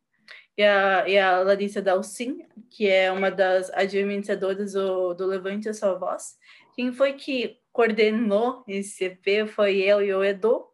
e 0.61 0.63
a, 0.63 1.07
e 1.07 1.17
a 1.17 1.39
Larissa 1.39 1.81
Dalcin, 1.81 2.45
que 2.69 2.87
é 2.87 3.11
uma 3.11 3.31
das 3.31 3.71
administradoras 3.71 4.73
do, 4.73 5.13
do 5.15 5.25
Levante 5.25 5.67
a 5.67 5.73
Sua 5.73 5.95
Voz. 5.95 6.37
Quem 6.75 6.93
foi 6.93 7.13
que 7.13 7.59
coordenou 7.71 8.63
esse 8.67 9.05
EP 9.05 9.47
foi 9.47 9.77
eu 9.77 10.01
e 10.01 10.13
o 10.13 10.23
Edu, 10.23 10.67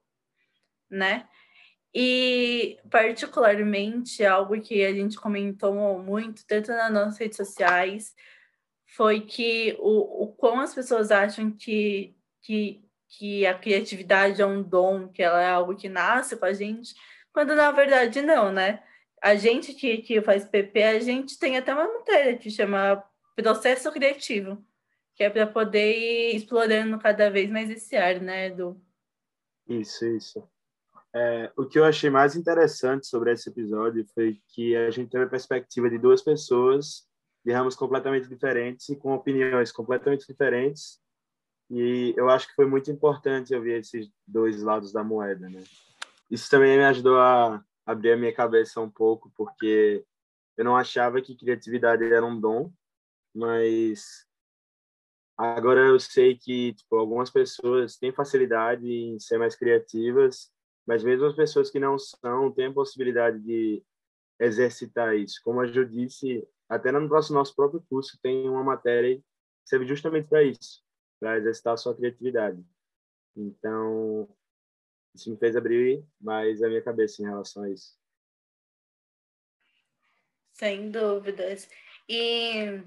né? 0.89 1.27
E, 1.94 2.77
particularmente, 2.91 4.25
algo 4.25 4.60
que 4.62 4.84
a 4.84 4.94
gente 4.94 5.17
comentou 5.17 5.98
muito, 6.00 6.46
tanto 6.46 6.70
nas 6.72 6.91
nossas 6.91 7.17
redes 7.17 7.38
sociais, 7.38 8.13
foi 8.86 9.22
que 9.22 9.75
o, 9.79 10.24
o 10.24 10.27
quão 10.34 10.60
as 10.60 10.75
pessoas 10.75 11.12
acham 11.12 11.50
que, 11.50 12.13
que, 12.41 12.84
que 13.08 13.46
a 13.48 13.58
criatividade 13.58 14.41
é 14.41 14.46
um 14.46 14.62
dom, 14.62 15.08
que 15.08 15.24
ela 15.24 15.41
é 15.41 15.50
algo 15.50 15.75
que 15.75 15.88
nasce 15.88 16.36
com 16.36 16.46
a 16.46 16.53
gente, 16.53 16.94
quando 17.32 17.56
na 17.56 17.72
verdade 17.72 18.22
não, 18.22 18.51
né? 18.51 18.84
A 19.21 19.36
gente 19.36 19.74
que, 19.74 19.97
que 19.97 20.21
faz 20.21 20.45
PP, 20.45 20.83
a 20.83 21.00
gente 21.00 21.38
tem 21.39 21.57
até 21.57 21.74
uma 21.74 21.88
matéria 21.88 22.38
que 22.38 22.50
chama 22.50 23.03
processo 23.36 23.91
criativo, 23.91 24.63
que 25.15 25.24
é 25.24 25.29
para 25.29 25.47
poder 25.47 25.97
ir 25.97 26.36
explorando 26.36 26.97
cada 27.00 27.29
vez 27.29 27.50
mais 27.50 27.69
esse 27.69 27.95
ar, 27.95 28.19
né, 28.19 28.47
Edu? 28.47 28.79
Isso, 29.67 30.05
isso. 30.05 30.47
É, 31.13 31.51
o 31.55 31.65
que 31.65 31.79
eu 31.79 31.86
achei 31.86 32.09
mais 32.09 32.36
interessante 32.36 33.07
sobre 33.07 33.31
esse 33.31 33.50
episódio 33.50 34.05
foi 34.13 34.39
que 34.50 34.75
a 34.75 34.89
gente 34.91 35.09
teve 35.09 35.24
a 35.24 35.29
perspectiva 35.29 35.89
de 35.89 35.97
duas 35.97 36.21
pessoas 36.21 37.07
de 37.43 37.51
ramos 37.51 37.75
completamente 37.75 38.27
diferentes 38.27 38.89
e 38.89 38.95
com 38.95 39.13
opiniões 39.13 39.71
completamente 39.71 40.27
diferentes 40.27 41.00
E 41.69 42.13
eu 42.17 42.29
acho 42.29 42.47
que 42.47 42.55
foi 42.55 42.65
muito 42.65 42.91
importante 42.91 43.53
eu 43.53 43.62
ver 43.62 43.79
esses 43.79 44.09
dois 44.27 44.62
lados 44.62 44.91
da 44.91 45.03
moeda, 45.03 45.50
né? 45.50 45.63
Isso 46.29 46.50
também 46.50 46.77
me 46.77 46.83
ajudou 46.83 47.17
a 47.19 47.63
abrir 47.88 48.12
a 48.12 48.17
minha 48.17 48.34
cabeça 48.34 48.82
um 48.82 48.89
pouco, 48.89 49.32
porque 49.36 50.06
eu 50.58 50.65
não 50.65 50.75
achava 50.75 51.22
que 51.22 51.38
criatividade 51.38 52.03
era 52.03 52.25
um 52.25 52.39
dom, 52.39 52.72
mas 53.34 54.27
agora 55.38 55.82
eu 55.88 56.00
sei 56.00 56.38
que 56.38 56.74
tipo, 56.74 56.98
algumas 56.98 57.29
pessoas 57.29 57.98
têm 57.98 58.12
facilidade 58.12 58.86
em 58.86 59.20
ser 59.20 59.38
mais 59.38 59.56
criativas, 59.56 60.51
mas 60.86 61.03
mesmo 61.03 61.25
as 61.25 61.36
pessoas 61.36 61.72
que 61.72 61.79
não 61.79 61.98
são 61.98 62.51
têm 62.51 62.67
a 62.67 62.74
possibilidade 62.74 63.39
de 63.39 63.84
exercitar 64.39 65.15
isso. 65.15 65.39
Como 65.44 65.62
a 65.62 65.65
Ju 65.65 65.86
disse, 65.86 66.48
até 66.70 66.91
no 66.91 67.00
nosso, 67.08 67.34
nosso 67.34 67.56
próprio 67.56 67.84
curso 67.89 68.20
tem 68.22 68.50
uma 68.50 68.63
matéria 68.63 69.17
que 69.17 69.24
serve 69.65 69.86
justamente 69.88 70.27
para 70.27 70.44
isso 70.44 70.86
para 71.20 71.38
exercitar 71.38 71.74
a 71.74 71.77
sua 71.77 71.96
criatividade. 71.96 72.63
Então, 73.36 74.27
isso 75.19 75.31
me 75.31 75.38
fez 75.38 75.55
abrir 75.55 76.03
mais 76.19 76.62
a 76.62 76.67
minha 76.67 76.81
cabeça 76.81 77.21
em 77.21 77.25
relação 77.25 77.63
a 77.63 77.69
isso. 77.69 77.97
Sem 80.53 80.89
dúvidas. 80.89 81.69
E, 82.09 82.81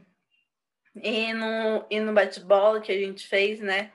e 0.96 1.32
no, 1.32 1.86
e 1.90 2.00
no 2.00 2.12
bate-bola 2.12 2.80
que 2.80 2.90
a 2.90 2.98
gente 2.98 3.26
fez, 3.26 3.60
né? 3.60 3.92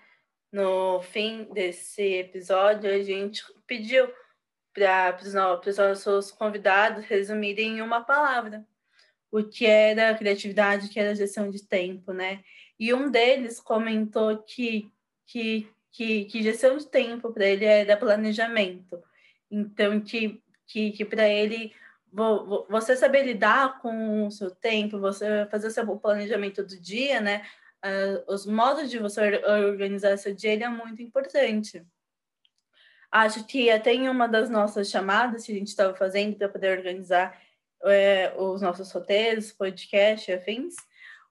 No 0.51 1.01
fim 1.01 1.45
desse 1.51 2.01
episódio, 2.01 2.89
a 2.89 3.01
gente 3.01 3.43
pediu 3.67 4.07
para 4.73 5.17
os 5.21 5.33
nossos 5.77 6.31
convidados 6.31 7.05
resumirem 7.05 7.77
em 7.77 7.81
uma 7.81 8.03
palavra 8.03 8.65
o 9.31 9.43
que 9.43 9.65
era 9.65 10.17
criatividade, 10.17 10.87
o 10.87 10.89
que 10.89 10.99
era 10.99 11.15
gestão 11.15 11.49
de 11.49 11.65
tempo, 11.67 12.13
né? 12.13 12.41
E 12.79 12.93
um 12.93 13.11
deles 13.11 13.59
comentou 13.59 14.37
que, 14.43 14.89
que, 15.25 15.69
que, 15.95 16.25
que 16.25 16.43
gestão 16.43 16.77
de 16.77 16.85
tempo 16.87 17.31
para 17.31 17.45
ele 17.45 17.63
era 17.63 17.95
planejamento. 17.95 19.01
Então, 19.49 20.01
que, 20.01 20.43
que, 20.67 20.91
que 20.91 21.05
para 21.05 21.27
ele 21.27 21.73
você 22.69 22.95
saber 22.95 23.23
lidar 23.23 23.79
com 23.79 24.27
o 24.27 24.31
seu 24.31 24.51
tempo, 24.51 24.99
você 24.99 25.47
fazer 25.49 25.67
o 25.67 25.71
seu 25.71 25.97
planejamento 25.97 26.63
do 26.63 26.79
dia, 26.79 27.21
né? 27.21 27.45
Uh, 27.83 28.33
os 28.33 28.45
modos 28.45 28.89
de 28.89 28.99
você 28.99 29.41
organizar 29.45 30.17
seu 30.17 30.33
dia 30.33 30.65
é 30.65 30.69
muito 30.69 31.01
importante. 31.01 31.85
Acho 33.11 33.45
que 33.45 33.69
até 33.69 33.93
em 33.93 34.09
uma 34.09 34.27
das 34.27 34.49
nossas 34.49 34.89
chamadas 34.89 35.45
que 35.45 35.51
a 35.53 35.55
gente 35.55 35.67
estava 35.67 35.95
fazendo 35.95 36.35
para 36.35 36.49
poder 36.49 36.77
organizar 36.77 37.39
é, 37.85 38.33
os 38.37 38.61
nossos 38.61 38.91
roteiros, 38.91 39.51
podcast 39.51 40.29
e 40.29 40.33
afins, 40.33 40.75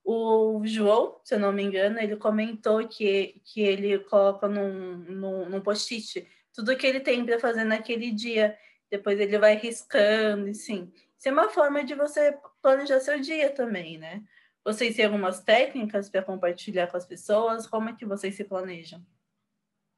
o 0.04 0.62
João, 0.66 1.18
se 1.25 1.34
eu 1.34 1.38
não 1.40 1.52
me 1.52 1.62
engano, 1.62 1.99
ele 1.99 2.16
comentou 2.16 2.87
que, 2.87 3.40
que 3.44 3.62
ele 3.62 3.99
coloca 4.00 4.46
num, 4.46 4.96
num, 4.99 5.49
num 5.49 5.61
post-it 5.61 6.28
tudo 6.52 6.76
que 6.76 6.87
ele 6.87 7.00
tem 7.00 7.25
para 7.25 7.40
fazer 7.40 7.64
naquele 7.64 8.12
dia. 8.12 8.56
Depois 8.90 9.18
ele 9.18 9.38
vai 9.38 9.56
riscando, 9.56 10.46
e 10.46 10.54
sim. 10.54 10.92
Isso 11.18 11.28
é 11.28 11.32
uma 11.32 11.49
forma 11.49 11.82
de 11.82 11.94
você 11.94 12.38
planejar 12.62 13.00
seu 13.00 13.18
dia 13.18 13.50
também, 13.50 13.99
né? 13.99 14.23
Vocês 14.64 14.94
têm 14.94 15.06
algumas 15.06 15.40
técnicas 15.40 16.08
para 16.08 16.23
compartilhar 16.23 16.87
com 16.87 16.96
as 16.96 17.06
pessoas? 17.06 17.66
Como 17.66 17.88
é 17.88 17.94
que 17.94 18.06
vocês 18.06 18.34
se 18.34 18.44
planejam? 18.44 19.04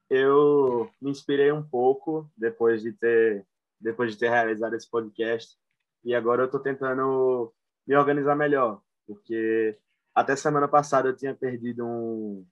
Eu 0.09 0.91
me 1.01 1.11
inspirei 1.11 1.53
um 1.53 1.63
pouco 1.63 2.31
depois 2.37 2.81
de 2.81 2.93
ter 2.93 3.45
depois 3.79 4.13
de 4.13 4.19
ter 4.19 4.31
realizado 4.31 4.75
esse 4.75 4.89
podcast 4.89 5.59
e 6.03 6.15
agora 6.15 6.43
eu 6.43 6.47
estou 6.47 6.61
tentando 6.61 7.53
me 7.87 7.95
organizar 7.95 8.35
melhor, 8.35 8.81
porque 9.07 9.79
até 10.17 10.35
semana 10.35 10.67
passada 10.67 11.11
eu 11.11 11.15
tinha 11.15 11.35
perdido 11.35 11.85
um, 11.85 12.43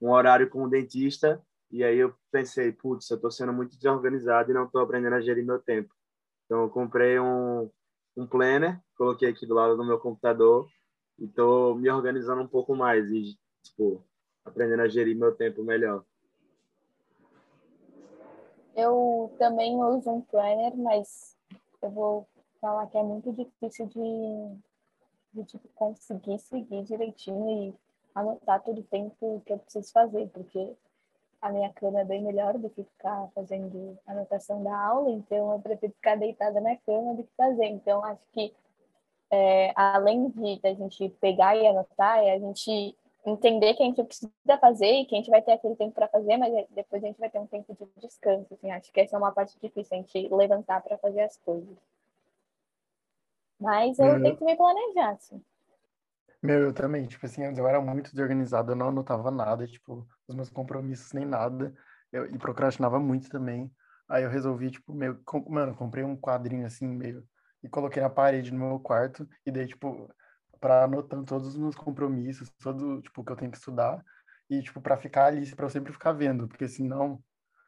um 0.00 0.10
horário 0.12 0.48
com 0.48 0.62
o 0.62 0.70
dentista 0.70 1.44
e 1.68 1.82
aí 1.82 1.98
eu 1.98 2.14
pensei, 2.30 2.70
putz, 2.70 3.10
eu 3.10 3.16
estou 3.16 3.28
sendo 3.28 3.52
muito 3.52 3.76
desorganizado 3.76 4.52
e 4.52 4.54
não 4.54 4.66
estou 4.66 4.80
aprendendo 4.80 5.16
a 5.16 5.20
gerir 5.20 5.44
meu 5.44 5.58
tempo. 5.58 5.92
Então 6.44 6.62
eu 6.62 6.70
comprei 6.70 7.18
um, 7.18 7.68
um 8.16 8.24
planner, 8.24 8.80
coloquei 8.96 9.28
aqui 9.28 9.44
do 9.46 9.54
lado 9.54 9.76
do 9.76 9.84
meu 9.84 9.98
computador 9.98 10.68
e 11.18 11.24
estou 11.24 11.74
me 11.74 11.90
organizando 11.90 12.40
um 12.40 12.46
pouco 12.46 12.76
mais 12.76 13.04
e, 13.10 13.36
tipo, 13.64 14.04
aprendendo 14.44 14.82
a 14.82 14.88
gerir 14.88 15.16
meu 15.16 15.34
tempo 15.34 15.64
melhor. 15.64 16.04
Eu 18.76 19.34
também 19.40 19.74
uso 19.76 20.08
um 20.08 20.20
planner, 20.22 20.76
mas 20.76 21.36
eu 21.82 21.90
vou 21.90 22.28
falar 22.60 22.86
que 22.86 22.96
é 22.96 23.02
muito 23.02 23.32
difícil 23.32 23.86
de 23.88 24.69
de 25.32 25.44
tipo, 25.44 25.68
conseguir 25.74 26.38
seguir 26.38 26.82
direitinho 26.84 27.48
e 27.50 27.74
anotar 28.14 28.62
todo 28.62 28.80
o 28.80 28.84
tempo 28.84 29.42
que 29.44 29.52
eu 29.52 29.58
preciso 29.58 29.92
fazer, 29.92 30.28
porque 30.28 30.74
a 31.40 31.50
minha 31.50 31.72
cama 31.72 32.00
é 32.00 32.04
bem 32.04 32.22
melhor 32.22 32.58
do 32.58 32.68
que 32.68 32.84
ficar 32.84 33.28
fazendo 33.34 33.98
anotação 34.06 34.62
da 34.62 34.76
aula, 34.76 35.10
então 35.10 35.52
eu 35.52 35.60
prefiro 35.60 35.92
ficar 35.92 36.16
deitada 36.16 36.60
na 36.60 36.76
cama 36.76 37.14
do 37.14 37.24
que 37.24 37.34
fazer. 37.36 37.66
Então, 37.66 38.04
acho 38.04 38.22
que 38.32 38.52
é, 39.30 39.72
além 39.76 40.28
de 40.28 40.60
a 40.64 40.74
gente 40.74 41.08
pegar 41.20 41.56
e 41.56 41.66
anotar, 41.66 42.18
é 42.18 42.32
a 42.32 42.38
gente 42.38 42.96
entender 43.24 43.74
que 43.74 43.82
a 43.82 43.86
gente 43.86 44.02
precisa 44.02 44.32
fazer 44.60 44.92
e 44.92 45.04
que 45.04 45.14
a 45.14 45.18
gente 45.18 45.30
vai 45.30 45.40
ter 45.40 45.52
aquele 45.52 45.76
tempo 45.76 45.92
para 45.92 46.08
fazer, 46.08 46.36
mas 46.36 46.52
depois 46.70 47.02
a 47.02 47.06
gente 47.06 47.18
vai 47.18 47.30
ter 47.30 47.38
um 47.38 47.46
tempo 47.46 47.74
de 47.74 48.00
descanso. 48.00 48.52
Assim, 48.52 48.70
acho 48.70 48.92
que 48.92 49.00
essa 49.00 49.16
é 49.16 49.18
uma 49.18 49.32
parte 49.32 49.56
difícil, 49.60 49.96
a 49.96 50.00
gente 50.00 50.28
levantar 50.34 50.82
para 50.82 50.98
fazer 50.98 51.22
as 51.22 51.36
coisas. 51.38 51.76
Mas 53.60 53.98
eu 53.98 54.06
uhum. 54.06 54.22
tento 54.22 54.44
me 54.44 54.56
planejar, 54.56 55.10
assim. 55.10 55.42
Meu, 56.42 56.60
eu 56.60 56.72
também, 56.72 57.06
tipo 57.06 57.26
assim, 57.26 57.44
antes 57.44 57.58
eu 57.58 57.68
era 57.68 57.80
muito 57.82 58.10
desorganizado, 58.10 58.72
eu 58.72 58.76
não 58.76 58.88
anotava 58.88 59.30
nada, 59.30 59.66
tipo, 59.66 60.08
os 60.26 60.34
meus 60.34 60.48
compromissos 60.48 61.12
nem 61.12 61.26
nada, 61.26 61.74
eu, 62.10 62.24
e 62.26 62.38
procrastinava 62.38 62.98
muito 62.98 63.28
também. 63.28 63.70
Aí 64.08 64.24
eu 64.24 64.30
resolvi, 64.30 64.70
tipo, 64.70 64.94
meio, 64.94 65.20
com, 65.24 65.44
mano, 65.50 65.74
comprei 65.74 66.02
um 66.02 66.16
quadrinho 66.16 66.66
assim, 66.66 66.86
meio, 66.86 67.22
e 67.62 67.68
coloquei 67.68 68.02
na 68.02 68.08
parede 68.08 68.50
no 68.52 68.58
meu 68.58 68.80
quarto, 68.80 69.28
e 69.44 69.50
daí, 69.50 69.66
tipo, 69.66 70.10
para 70.58 70.84
anotando 70.84 71.24
todos 71.24 71.48
os 71.48 71.58
meus 71.58 71.76
compromissos, 71.76 72.50
todo, 72.62 73.02
tipo, 73.02 73.22
que 73.22 73.32
eu 73.32 73.36
tenho 73.36 73.50
que 73.50 73.58
estudar, 73.58 74.02
e, 74.48 74.62
tipo, 74.62 74.80
para 74.80 74.96
ficar 74.96 75.26
ali, 75.26 75.54
para 75.54 75.66
eu 75.66 75.70
sempre 75.70 75.92
ficar 75.92 76.12
vendo, 76.12 76.48
porque 76.48 76.66
senão, 76.66 77.22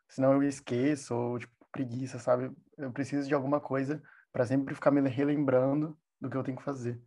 senão 0.09 0.33
eu 0.33 0.43
esqueço, 0.43 1.15
ou, 1.15 1.39
tipo, 1.39 1.53
preguiça, 1.71 2.19
sabe? 2.19 2.51
Eu 2.79 2.91
preciso 2.91 3.29
de 3.29 3.35
alguma 3.35 3.61
coisa 3.61 4.03
para 4.33 4.47
sempre 4.47 4.75
ficar 4.75 4.91
me 4.91 5.07
relembrando 5.09 5.97
do 6.21 6.31
que 6.31 6.37
eu 6.37 6.43
tenho 6.43 6.57
que 6.57 6.65
fazer. 6.65 7.01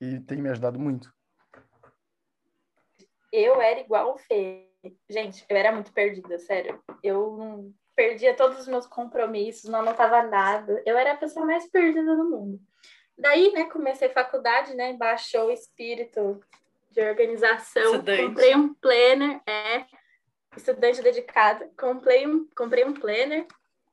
E 0.00 0.18
tem 0.20 0.40
me 0.40 0.48
ajudado 0.48 0.78
muito. 0.78 1.12
Eu 3.30 3.60
era 3.60 3.80
igual 3.80 4.14
o 4.14 4.18
Fê. 4.18 4.66
Gente, 5.08 5.44
eu 5.48 5.56
era 5.56 5.70
muito 5.70 5.92
perdida, 5.92 6.38
sério. 6.38 6.82
Eu 7.02 7.72
perdia 7.94 8.34
todos 8.34 8.60
os 8.60 8.66
meus 8.66 8.86
compromissos, 8.86 9.70
não 9.70 9.80
anotava 9.80 10.22
nada. 10.22 10.82
Eu 10.86 10.96
era 10.96 11.12
a 11.12 11.16
pessoa 11.16 11.44
mais 11.44 11.70
perdida 11.70 12.16
do 12.16 12.24
mundo. 12.24 12.60
Daí, 13.16 13.52
né, 13.52 13.68
comecei 13.68 14.08
faculdade, 14.08 14.74
né, 14.74 14.94
baixou 14.94 15.48
o 15.48 15.50
espírito 15.50 16.40
de 16.90 17.02
organização, 17.02 17.82
estudante. 17.82 18.22
comprei 18.22 18.56
um 18.56 18.74
planner, 18.74 19.40
é, 19.46 19.84
estudante 20.56 21.02
dedicada, 21.02 21.70
comprei 21.78 22.26
um, 22.26 22.48
comprei 22.56 22.84
um 22.84 22.94
planner 22.94 23.46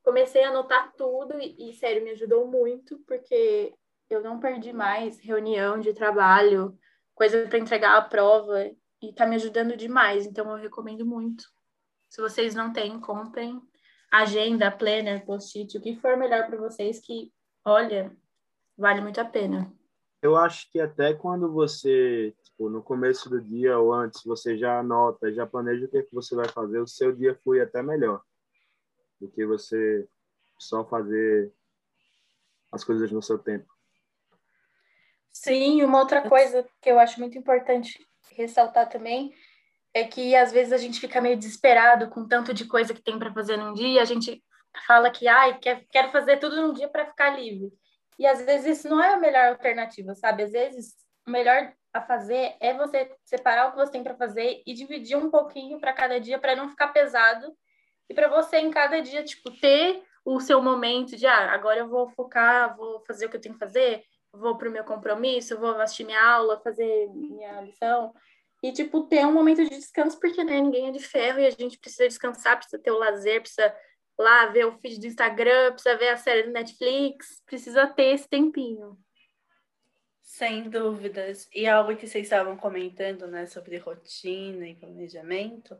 comecei 0.08 0.42
a 0.42 0.48
anotar 0.48 0.90
tudo 0.96 1.38
e, 1.38 1.68
e, 1.68 1.74
sério, 1.74 2.02
me 2.02 2.12
ajudou 2.12 2.46
muito, 2.46 2.98
porque 3.06 3.74
eu 4.08 4.22
não 4.22 4.40
perdi 4.40 4.72
mais 4.72 5.20
reunião 5.20 5.78
de 5.78 5.92
trabalho, 5.92 6.78
coisa 7.14 7.46
para 7.46 7.58
entregar 7.58 7.94
a 7.94 8.00
prova, 8.00 8.70
e 9.02 9.12
tá 9.12 9.26
me 9.26 9.36
ajudando 9.36 9.76
demais, 9.76 10.24
então 10.24 10.50
eu 10.50 10.56
recomendo 10.56 11.04
muito. 11.04 11.44
Se 12.08 12.22
vocês 12.22 12.54
não 12.54 12.72
têm, 12.72 12.98
comprem 12.98 13.60
agenda, 14.10 14.70
planner, 14.70 15.26
post-it, 15.26 15.76
o 15.76 15.80
que 15.80 15.96
for 15.96 16.16
melhor 16.16 16.46
para 16.46 16.56
vocês, 16.56 16.98
que, 17.00 17.30
olha, 17.62 18.10
vale 18.78 19.02
muito 19.02 19.20
a 19.20 19.26
pena. 19.26 19.70
Eu 20.22 20.36
acho 20.36 20.72
que 20.72 20.80
até 20.80 21.12
quando 21.12 21.52
você, 21.52 22.34
tipo, 22.42 22.70
no 22.70 22.82
começo 22.82 23.28
do 23.28 23.42
dia 23.42 23.78
ou 23.78 23.92
antes, 23.92 24.24
você 24.24 24.56
já 24.56 24.80
anota, 24.80 25.30
já 25.34 25.46
planeja 25.46 25.84
o 25.84 25.88
que, 25.88 25.98
é 25.98 26.02
que 26.02 26.14
você 26.14 26.34
vai 26.34 26.48
fazer, 26.48 26.80
o 26.80 26.88
seu 26.88 27.14
dia 27.14 27.38
flui 27.44 27.60
até 27.60 27.82
melhor 27.82 28.22
do 29.20 29.28
que 29.28 29.44
você 29.46 30.08
só 30.58 30.84
fazer 30.84 31.52
as 32.72 32.84
coisas 32.84 33.10
no 33.10 33.22
seu 33.22 33.38
tempo. 33.38 33.72
Sim, 35.32 35.82
uma 35.82 36.00
outra 36.00 36.28
coisa 36.28 36.68
que 36.80 36.90
eu 36.90 36.98
acho 36.98 37.20
muito 37.20 37.38
importante 37.38 38.06
ressaltar 38.32 38.88
também 38.88 39.32
é 39.94 40.04
que 40.04 40.34
às 40.34 40.52
vezes 40.52 40.72
a 40.72 40.78
gente 40.78 41.00
fica 41.00 41.20
meio 41.20 41.36
desesperado 41.36 42.08
com 42.08 42.26
tanto 42.26 42.52
de 42.52 42.66
coisa 42.66 42.92
que 42.92 43.02
tem 43.02 43.18
para 43.18 43.32
fazer 43.32 43.56
num 43.56 43.72
dia, 43.72 44.02
a 44.02 44.04
gente 44.04 44.42
fala 44.86 45.10
que 45.10 45.26
ai, 45.26 45.58
quer, 45.58 45.86
quero 45.90 46.10
fazer 46.10 46.38
tudo 46.38 46.60
num 46.60 46.72
dia 46.72 46.88
para 46.88 47.06
ficar 47.06 47.30
livre. 47.30 47.72
E 48.18 48.26
às 48.26 48.42
vezes 48.42 48.78
isso 48.78 48.88
não 48.88 49.02
é 49.02 49.14
a 49.14 49.16
melhor 49.16 49.48
alternativa, 49.48 50.14
sabe? 50.14 50.42
Às 50.42 50.52
vezes 50.52 50.94
o 51.26 51.30
melhor 51.30 51.72
a 51.92 52.02
fazer 52.02 52.56
é 52.60 52.74
você 52.74 53.10
separar 53.24 53.68
o 53.68 53.70
que 53.70 53.78
você 53.78 53.92
tem 53.92 54.02
para 54.02 54.16
fazer 54.16 54.62
e 54.66 54.74
dividir 54.74 55.16
um 55.16 55.30
pouquinho 55.30 55.80
para 55.80 55.92
cada 55.92 56.20
dia 56.20 56.38
para 56.38 56.56
não 56.56 56.68
ficar 56.68 56.88
pesado 56.88 57.56
e 58.08 58.14
para 58.14 58.28
você 58.28 58.58
em 58.58 58.70
cada 58.70 59.00
dia, 59.00 59.22
tipo, 59.22 59.50
ter 59.50 60.02
o 60.24 60.40
seu 60.40 60.62
momento 60.62 61.16
de, 61.16 61.26
ah, 61.26 61.52
agora 61.52 61.80
eu 61.80 61.88
vou 61.88 62.08
focar, 62.10 62.76
vou 62.76 63.00
fazer 63.06 63.26
o 63.26 63.30
que 63.30 63.36
eu 63.36 63.40
tenho 63.40 63.54
que 63.54 63.60
fazer, 63.60 64.04
vou 64.32 64.56
para 64.56 64.68
o 64.68 64.72
meu 64.72 64.84
compromisso, 64.84 65.58
vou 65.58 65.70
assistir 65.80 66.04
minha 66.04 66.22
aula, 66.22 66.60
fazer 66.60 67.08
minha 67.14 67.60
lição. 67.62 68.12
e, 68.62 68.72
tipo, 68.72 69.04
ter 69.04 69.24
um 69.24 69.32
momento 69.32 69.62
de 69.62 69.70
descanso, 69.70 70.18
porque, 70.18 70.42
né, 70.42 70.60
ninguém 70.60 70.88
é 70.88 70.90
de 70.90 70.98
ferro 70.98 71.38
e 71.38 71.46
a 71.46 71.50
gente 71.50 71.78
precisa 71.78 72.08
descansar, 72.08 72.56
precisa 72.56 72.82
ter 72.82 72.90
o 72.90 72.98
lazer, 72.98 73.40
precisa 73.40 73.74
lá 74.18 74.46
ver 74.46 74.66
o 74.66 74.78
feed 74.80 74.98
do 74.98 75.06
Instagram, 75.06 75.72
precisa 75.72 75.96
ver 75.96 76.08
a 76.08 76.16
série 76.16 76.42
do 76.42 76.50
Netflix, 76.52 77.40
precisa 77.46 77.86
ter 77.86 78.14
esse 78.14 78.28
tempinho. 78.28 78.98
Sem 80.20 80.68
dúvidas. 80.68 81.48
E 81.54 81.68
algo 81.68 81.96
que 81.96 82.06
vocês 82.06 82.24
estavam 82.24 82.56
comentando, 82.56 83.28
né, 83.28 83.46
sobre 83.46 83.78
rotina 83.78 84.66
e 84.66 84.74
planejamento, 84.74 85.78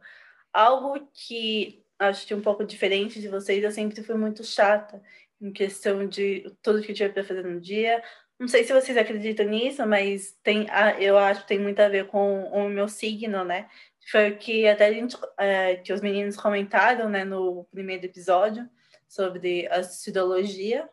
algo 0.53 1.07
que 1.13 1.85
acho 1.99 2.27
que 2.27 2.35
um 2.35 2.41
pouco 2.41 2.65
diferente 2.65 3.21
de 3.21 3.29
vocês, 3.29 3.63
eu 3.63 3.73
sempre 3.73 4.03
fui 4.03 4.17
muito 4.17 4.45
chata 4.45 5.03
em 5.41 5.53
questão 5.53 6.07
de 6.07 6.51
tudo 6.63 6.83
que 6.83 6.93
eu 6.93 6.95
tinha 6.97 7.13
para 7.13 7.25
fazer 7.25 7.45
no 7.45 7.61
dia. 7.61 8.03
Não 8.39 8.49
sei 8.49 8.65
se 8.65 8.73
vocês 8.73 8.97
acreditam 8.97 9.47
nisso, 9.47 9.85
mas 9.87 10.33
tem, 10.43 10.67
eu 11.01 11.19
acho 11.19 11.43
que 11.43 11.49
tem 11.49 11.59
muito 11.59 11.81
a 11.81 11.89
ver 11.89 12.07
com 12.07 12.45
o 12.45 12.69
meu 12.69 12.89
signo, 12.89 13.45
né? 13.45 13.69
Foi 14.11 14.33
que 14.37 14.67
até 14.67 14.87
a 14.87 14.93
gente, 14.93 15.17
é, 15.39 15.77
que 15.77 15.93
os 15.93 16.01
meninos 16.01 16.37
comentaram, 16.37 17.09
né, 17.09 17.25
no 17.25 17.65
primeiro 17.65 18.07
episódio 18.07 18.69
sobre 19.09 19.67
a 19.69 19.77
astrologia, 19.77 20.89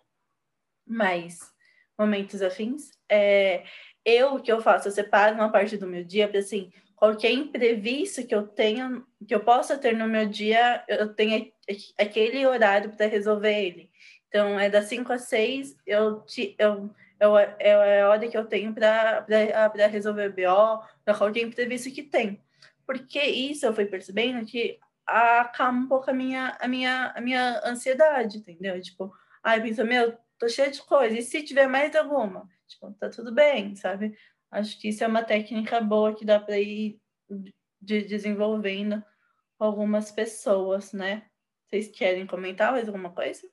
mas 0.86 1.40
momentos 1.98 2.42
afins. 2.42 2.92
É, 3.10 3.64
eu, 4.04 4.36
o 4.36 4.42
que 4.42 4.52
eu 4.52 4.62
faço? 4.62 4.88
Eu 4.88 4.92
separo 4.92 5.36
uma 5.36 5.52
parte 5.52 5.78
do 5.78 5.88
meu 5.88 6.04
dia 6.04 6.28
para, 6.28 6.40
assim, 6.40 6.72
qualquer 6.96 7.32
imprevisto 7.32 8.26
que 8.26 8.34
eu 8.34 8.48
tenha, 8.48 9.04
que 9.28 9.36
eu 9.36 9.42
possa 9.42 9.78
ter 9.78 9.96
no 9.96 10.08
meu 10.08 10.28
dia, 10.28 10.84
eu 10.88 11.14
tenho 11.14 11.52
aquele 11.98 12.46
horário 12.46 12.92
para 12.92 13.08
resolver 13.08 13.54
ele. 13.54 13.90
Então, 14.28 14.60
é 14.60 14.70
das 14.70 14.86
5 14.86 15.12
às 15.14 15.24
6, 15.24 15.76
eu, 15.86 16.22
te, 16.22 16.56
eu, 16.58 16.90
eu, 17.20 17.38
é 17.38 18.02
a 18.02 18.10
hora 18.10 18.28
que 18.28 18.38
eu 18.38 18.46
tenho 18.46 18.74
para 18.74 19.26
resolver 19.90 20.30
BO, 20.30 20.84
para 21.04 21.18
qualquer 21.18 21.42
imprevisto 21.42 21.92
que 21.92 22.04
tem. 22.04 22.42
Porque 22.86 23.22
isso 23.22 23.66
eu 23.66 23.74
fui 23.74 23.86
percebendo 23.86 24.46
que 24.46 24.80
acalma 25.06 25.80
um 25.80 25.88
pouco 25.88 26.10
a 26.10 26.14
minha, 26.14 26.58
a 26.60 26.68
minha, 26.68 27.14
a 27.16 27.22
minha 27.22 27.62
ansiedade, 27.66 28.38
entendeu? 28.38 28.80
Tipo, 28.82 29.14
ai, 29.44 29.62
pensa, 29.62 29.84
meu, 29.84 30.18
tô 30.40 30.50
cheia 30.50 30.72
de 30.72 30.82
coisa, 30.82 31.18
e 31.18 31.22
se 31.22 31.44
tiver 31.44 31.68
mais 31.68 31.96
alguma? 31.96 32.50
Tipo, 32.68 32.92
tá 32.94 33.10
tudo 33.10 33.32
bem, 33.32 33.76
sabe? 33.76 34.18
Acho 34.56 34.80
que 34.80 34.88
isso 34.88 35.04
é 35.04 35.08
uma 35.08 35.22
técnica 35.22 35.82
boa 35.82 36.16
que 36.16 36.24
dá 36.24 36.40
para 36.40 36.58
ir 36.58 36.98
de 37.82 38.02
desenvolvendo 38.04 39.04
algumas 39.60 40.14
pessoas, 40.14 40.94
né? 40.94 41.30
Vocês 41.66 41.90
querem 41.90 42.26
comentar 42.26 42.72
mais 42.72 42.88
alguma 42.88 43.12
coisa? 43.12 43.46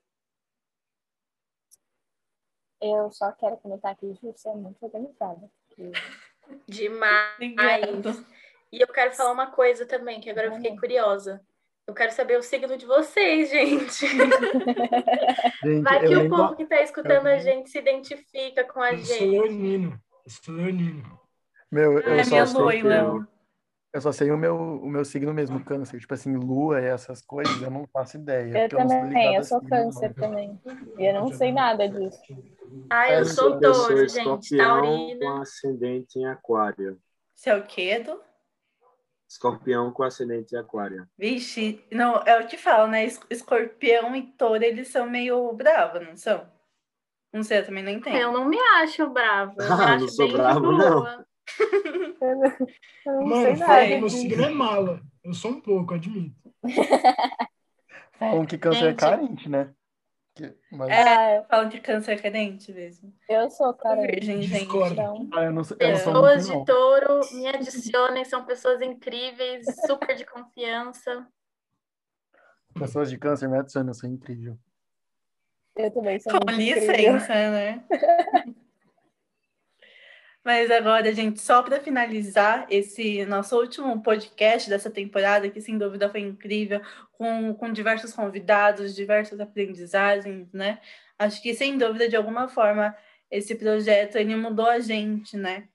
Eu 2.80 3.10
só 3.10 3.32
quero 3.32 3.56
comentar 3.56 3.96
que 3.96 4.06
você 4.22 4.48
é 4.48 4.54
muito 4.54 4.80
organizada. 4.80 5.50
Demais. 6.68 8.24
E 8.70 8.80
eu 8.80 8.86
quero 8.86 9.12
falar 9.12 9.32
uma 9.32 9.50
coisa 9.50 9.84
também, 9.84 10.20
que 10.20 10.30
agora 10.30 10.46
eu 10.46 10.54
fiquei 10.54 10.76
curiosa. 10.76 11.44
Eu 11.84 11.94
quero 11.94 12.12
saber 12.12 12.38
o 12.38 12.42
signo 12.44 12.76
de 12.78 12.86
vocês, 12.86 13.50
gente. 13.50 14.06
gente 14.06 15.82
Vai 15.82 16.06
que 16.06 16.14
o 16.14 16.28
povo 16.28 16.54
que 16.54 16.62
está 16.62 16.80
escutando 16.80 17.26
eu... 17.26 17.34
a 17.34 17.38
gente 17.38 17.70
se 17.70 17.78
identifica 17.78 18.62
com 18.62 18.80
a 18.80 18.92
eu 18.92 18.98
gente. 18.98 19.36
Sou 19.36 19.50
Eu. 20.48 21.22
Meu, 21.70 21.98
eu 22.00 22.14
é 22.14 22.24
só 22.24 22.46
sei 22.46 22.82
eu, 22.82 23.26
eu 23.94 24.00
só 24.00 24.12
sei 24.12 24.30
o 24.30 24.38
meu, 24.38 24.56
o 24.56 24.88
meu 24.88 25.04
signo 25.04 25.34
mesmo, 25.34 25.62
câncer. 25.64 26.00
Tipo 26.00 26.14
assim, 26.14 26.34
lua 26.34 26.80
e 26.80 26.86
essas 26.86 27.20
coisas, 27.20 27.60
eu 27.60 27.70
não 27.70 27.86
faço 27.86 28.16
ideia. 28.16 28.64
Eu 28.64 28.68
também, 28.68 29.34
eu, 29.34 29.44
sou 29.44 29.60
câncer 29.60 30.14
também. 30.14 30.58
E 30.98 31.04
eu 31.04 31.14
não 31.14 31.30
sei 31.30 31.52
nada 31.52 31.88
disso. 31.88 32.20
Ah, 32.88 33.10
eu, 33.12 33.24
sou 33.26 33.60
touro, 33.60 34.08
gente. 34.08 34.56
Taurina. 34.56 35.20
com 35.20 35.42
ascendente 35.42 36.18
em 36.18 36.26
aquário. 36.26 36.98
Você 37.34 37.50
é 37.50 37.56
o 37.56 37.64
quê, 37.64 37.90
Edu? 37.90 38.20
Escorpião 39.28 39.90
com 39.92 40.02
ascendente 40.02 40.54
em 40.54 40.58
aquário. 40.58 41.06
Vixe, 41.18 41.84
não, 41.90 42.16
é 42.26 42.38
o 42.38 42.46
que 42.46 42.56
falo, 42.56 42.86
né? 42.86 43.06
Escorpião 43.30 44.14
e 44.14 44.22
touro, 44.22 44.62
eles 44.62 44.88
são 44.88 45.08
meio 45.08 45.52
bravos, 45.52 46.06
não 46.06 46.16
são? 46.16 46.46
Não 47.32 47.42
sei, 47.42 47.60
eu 47.60 47.66
também 47.66 47.82
não 47.82 47.90
entendo. 47.90 48.16
Eu 48.16 48.32
não 48.32 48.48
me 48.48 48.58
acho 48.58 49.08
brava. 49.08 49.54
Eu 49.58 49.64
ah, 49.72 49.98
não 49.98 50.08
sou 50.08 50.30
bravo, 50.30 50.72
não. 50.72 51.06
eu 52.20 52.36
não, 52.36 52.56
eu 53.06 53.12
não 53.12 53.26
Mano, 53.26 53.56
fala 53.56 53.86
meu 53.86 54.10
signo 54.10 54.44
é 54.44 54.50
mala. 54.50 55.00
Eu 55.24 55.32
sou 55.32 55.52
um 55.52 55.60
pouco, 55.60 55.94
admito. 55.94 56.52
Falam 58.18 58.46
que 58.46 58.58
câncer 58.58 58.90
é 58.90 58.94
carente, 58.94 59.48
né? 59.48 59.74
Que, 60.34 60.56
mas... 60.70 60.88
É, 60.88 61.42
falam 61.44 61.68
que 61.68 61.80
câncer 61.80 62.12
é 62.12 62.16
carente 62.16 62.72
mesmo. 62.72 63.12
Eu 63.28 63.50
sou 63.50 63.74
carente. 63.74 64.14
Virgem, 64.14 64.42
gente. 64.42 64.64
Então... 64.64 65.28
Ah, 65.34 65.44
eu 65.44 65.52
não, 65.52 65.62
eu 65.62 65.76
pessoas 65.76 66.46
de 66.46 66.64
touro 66.64 67.20
me 67.32 67.48
adicionem, 67.48 68.24
são 68.24 68.44
pessoas 68.44 68.80
incríveis, 68.80 69.66
super 69.84 70.14
de 70.14 70.24
confiança. 70.24 71.26
Pessoas 72.74 73.10
de 73.10 73.18
câncer 73.18 73.48
me 73.48 73.58
adicionam, 73.58 73.90
eu 73.90 73.94
sou 73.94 74.08
incrível. 74.08 74.56
Eu 75.76 75.90
também 75.90 76.20
sou 76.20 76.32
Com 76.32 76.50
licença, 76.52 77.32
né? 77.32 77.82
Mas 80.44 80.72
agora, 80.72 81.14
gente, 81.14 81.40
só 81.40 81.62
para 81.62 81.78
finalizar 81.80 82.66
esse 82.68 83.24
nosso 83.26 83.56
último 83.56 84.02
podcast 84.02 84.68
dessa 84.68 84.90
temporada, 84.90 85.48
que 85.48 85.60
sem 85.60 85.78
dúvida 85.78 86.10
foi 86.10 86.20
incrível, 86.20 86.80
com, 87.12 87.54
com 87.54 87.72
diversos 87.72 88.12
convidados, 88.12 88.94
diversas 88.94 89.38
aprendizagens, 89.38 90.52
né? 90.52 90.80
Acho 91.16 91.40
que 91.40 91.54
sem 91.54 91.78
dúvida, 91.78 92.08
de 92.08 92.16
alguma 92.16 92.48
forma, 92.48 92.96
esse 93.30 93.54
projeto 93.54 94.16
ele 94.16 94.34
mudou 94.34 94.66
a 94.66 94.80
gente, 94.80 95.36
né? 95.36 95.68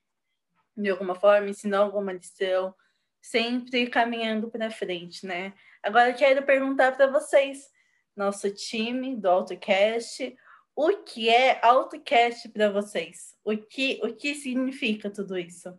De 0.76 0.90
alguma 0.90 1.14
forma, 1.14 1.48
ensinou 1.48 1.82
alguma 1.82 2.12
lição, 2.12 2.74
sempre 3.22 3.86
caminhando 3.86 4.50
para 4.50 4.70
frente, 4.70 5.26
né? 5.26 5.54
Agora 5.82 6.12
quero 6.12 6.42
perguntar 6.42 6.92
para 6.92 7.06
vocês, 7.06 7.70
nosso 8.18 8.50
time 8.50 9.16
do 9.16 9.28
AutoCast, 9.28 10.36
o 10.74 11.02
que 11.04 11.28
é 11.28 11.64
AutoCast 11.64 12.48
para 12.50 12.70
vocês? 12.70 13.34
O 13.44 13.56
que, 13.56 14.00
o 14.02 14.14
que 14.14 14.34
significa 14.34 15.10
tudo 15.10 15.38
isso? 15.38 15.76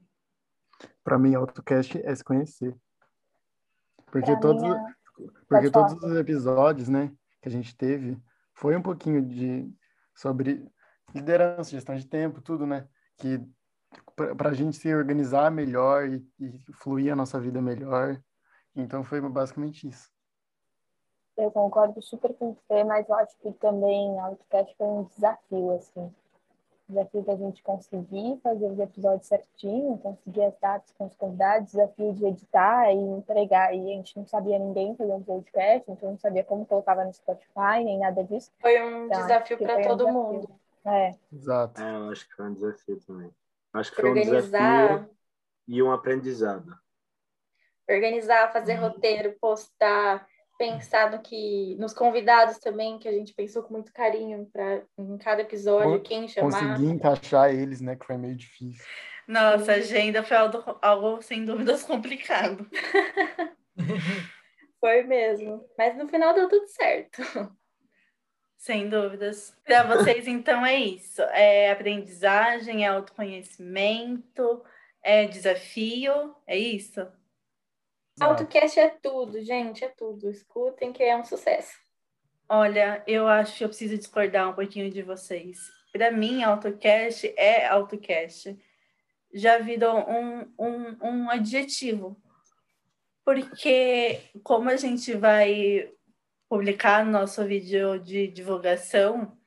Para 1.03 1.19
mim, 1.19 1.35
AutoCast 1.35 2.01
é 2.03 2.15
se 2.15 2.23
conhecer. 2.23 2.75
Porque, 4.11 4.37
todos, 4.39 4.63
é... 4.63 4.93
porque 5.47 5.69
todos 5.69 5.93
os 6.03 6.17
episódios 6.17 6.89
né, 6.89 7.11
que 7.41 7.47
a 7.47 7.51
gente 7.51 7.75
teve 7.75 8.17
foi 8.53 8.75
um 8.75 8.81
pouquinho 8.81 9.21
de 9.25 9.71
sobre 10.15 10.67
liderança, 11.13 11.71
gestão 11.71 11.95
de 11.95 12.05
tempo, 12.05 12.41
tudo, 12.41 12.65
né? 12.65 12.87
Que 13.17 13.39
para 14.15 14.49
a 14.49 14.53
gente 14.53 14.77
se 14.77 14.93
organizar 14.93 15.49
melhor 15.49 16.07
e, 16.07 16.27
e 16.39 16.59
fluir 16.73 17.11
a 17.11 17.15
nossa 17.15 17.39
vida 17.39 17.61
melhor. 17.61 18.21
Então 18.75 19.03
foi 19.03 19.21
basicamente 19.21 19.87
isso. 19.87 20.09
Eu 21.39 21.51
concordo 21.51 22.01
super 22.01 22.33
com 22.33 22.53
você, 22.53 22.83
mas 22.83 23.07
eu 23.07 23.15
acho 23.15 23.33
que 23.37 23.51
também 23.53 24.19
a 24.19 24.25
Outcast 24.25 24.75
foi 24.75 24.87
um 24.87 25.03
desafio, 25.03 25.71
assim. 25.71 26.13
Desafio 26.89 27.21
da 27.21 27.35
gente 27.37 27.63
conseguir 27.63 28.39
fazer 28.43 28.65
os 28.65 28.77
episódios 28.77 29.27
certinho, 29.27 29.97
conseguir 29.99 30.43
as 30.43 30.59
datas 30.59 30.91
com 30.97 31.05
os 31.05 31.15
convidados, 31.15 31.71
desafio 31.71 32.13
de 32.13 32.25
editar 32.25 32.91
e 32.91 32.97
entregar. 32.97 33.73
E 33.73 33.79
a 33.79 33.95
gente 33.95 34.17
não 34.17 34.25
sabia 34.25 34.59
ninguém 34.59 34.95
fazer 34.97 35.13
um 35.13 35.23
podcast, 35.23 35.89
então 35.89 36.11
não 36.11 36.17
sabia 36.17 36.43
como 36.43 36.65
colocava 36.65 37.05
no 37.05 37.13
Spotify, 37.13 37.85
nem 37.85 37.99
nada 37.99 38.21
disso. 38.23 38.51
Foi 38.59 38.81
um 38.81 39.05
então, 39.05 39.21
desafio 39.21 39.57
para 39.59 39.87
todo 39.87 40.07
um 40.07 40.11
mundo. 40.11 40.49
É. 40.85 41.15
Exato. 41.31 41.81
É, 41.81 41.95
eu 41.95 42.11
acho 42.11 42.27
que 42.27 42.35
foi 42.35 42.47
um 42.47 42.53
desafio 42.53 42.99
também. 43.07 43.31
Acho 43.71 43.95
que 43.95 44.01
Organizar... 44.01 44.29
foi 44.29 44.39
um 44.39 44.41
desafio 44.41 45.15
e 45.69 45.83
um 45.83 45.91
aprendizado. 45.91 46.77
Organizar, 47.87 48.51
fazer 48.51 48.73
roteiro, 48.75 49.37
postar, 49.39 50.27
pensado 50.59 51.21
que 51.21 51.77
nos 51.79 51.93
convidados 51.93 52.59
também, 52.59 52.99
que 52.99 53.07
a 53.07 53.13
gente 53.13 53.33
pensou 53.33 53.63
com 53.63 53.73
muito 53.73 53.93
carinho 53.93 54.45
para 54.51 54.83
em 54.97 55.17
cada 55.17 55.41
episódio, 55.41 56.01
quem 56.01 56.27
chamar. 56.27 56.51
Conseguir 56.51 56.91
encaixar 56.91 57.49
eles, 57.49 57.79
né, 57.79 57.95
que 57.95 58.05
foi 58.05 58.17
meio 58.17 58.35
difícil. 58.35 58.83
Nossa, 59.25 59.71
a 59.71 59.75
agenda 59.75 60.21
foi 60.21 60.35
algo, 60.35 60.77
algo 60.81 61.21
sem 61.21 61.45
dúvidas 61.45 61.83
complicado. 61.83 62.69
foi 64.81 65.03
mesmo. 65.03 65.65
Mas 65.77 65.95
no 65.95 66.09
final 66.09 66.33
deu 66.33 66.49
tudo 66.49 66.67
certo. 66.67 67.21
Sem 68.57 68.89
dúvidas. 68.89 69.55
Para 69.63 69.83
vocês, 69.83 70.27
então, 70.27 70.65
é 70.65 70.75
isso. 70.75 71.21
É 71.21 71.71
aprendizagem, 71.71 72.83
é 72.83 72.89
autoconhecimento, 72.89 74.61
é 75.01 75.25
desafio, 75.25 76.35
é 76.45 76.57
isso? 76.57 77.07
AutoCast 78.19 78.79
é 78.79 78.89
tudo, 78.89 79.41
gente, 79.41 79.83
é 79.83 79.89
tudo. 79.89 80.29
Escutem 80.29 80.91
que 80.91 81.03
é 81.03 81.15
um 81.15 81.23
sucesso. 81.23 81.73
Olha, 82.47 83.03
eu 83.05 83.27
acho 83.27 83.57
que 83.57 83.63
eu 83.63 83.69
preciso 83.69 83.97
discordar 83.97 84.49
um 84.49 84.53
pouquinho 84.53 84.89
de 84.89 85.01
vocês. 85.01 85.59
Para 85.91 86.11
mim, 86.11 86.43
AutoCast 86.43 87.33
é 87.37 87.67
AutoCast. 87.67 88.57
Já 89.33 89.59
virou 89.59 89.99
um, 90.09 90.51
um, 90.57 90.97
um 91.01 91.29
adjetivo. 91.29 92.19
Porque 93.23 94.21
como 94.43 94.69
a 94.69 94.75
gente 94.75 95.13
vai 95.13 95.91
publicar 96.49 97.05
nosso 97.05 97.45
vídeo 97.45 97.99
de 97.99 98.27
divulgação, 98.27 99.37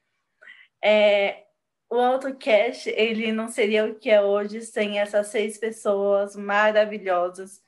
é, 0.80 1.44
o 1.90 1.96
AutoCast, 1.96 2.88
ele 2.90 3.32
não 3.32 3.48
seria 3.48 3.84
o 3.84 3.96
que 3.96 4.08
é 4.08 4.22
hoje 4.22 4.62
sem 4.62 4.98
essas 4.98 5.26
seis 5.26 5.58
pessoas 5.58 6.34
maravilhosas, 6.36 7.60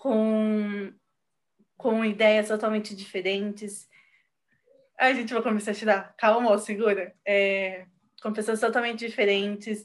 com, 0.00 0.90
com 1.76 2.02
ideias 2.02 2.48
totalmente 2.48 2.96
diferentes. 2.96 3.86
A 4.98 5.12
gente 5.12 5.34
vai 5.34 5.42
começar 5.42 5.72
a 5.72 5.74
tirar. 5.74 6.14
Calma, 6.16 6.56
segura. 6.56 7.14
É, 7.22 7.84
com 8.22 8.32
pessoas 8.32 8.60
totalmente 8.60 9.06
diferentes, 9.06 9.84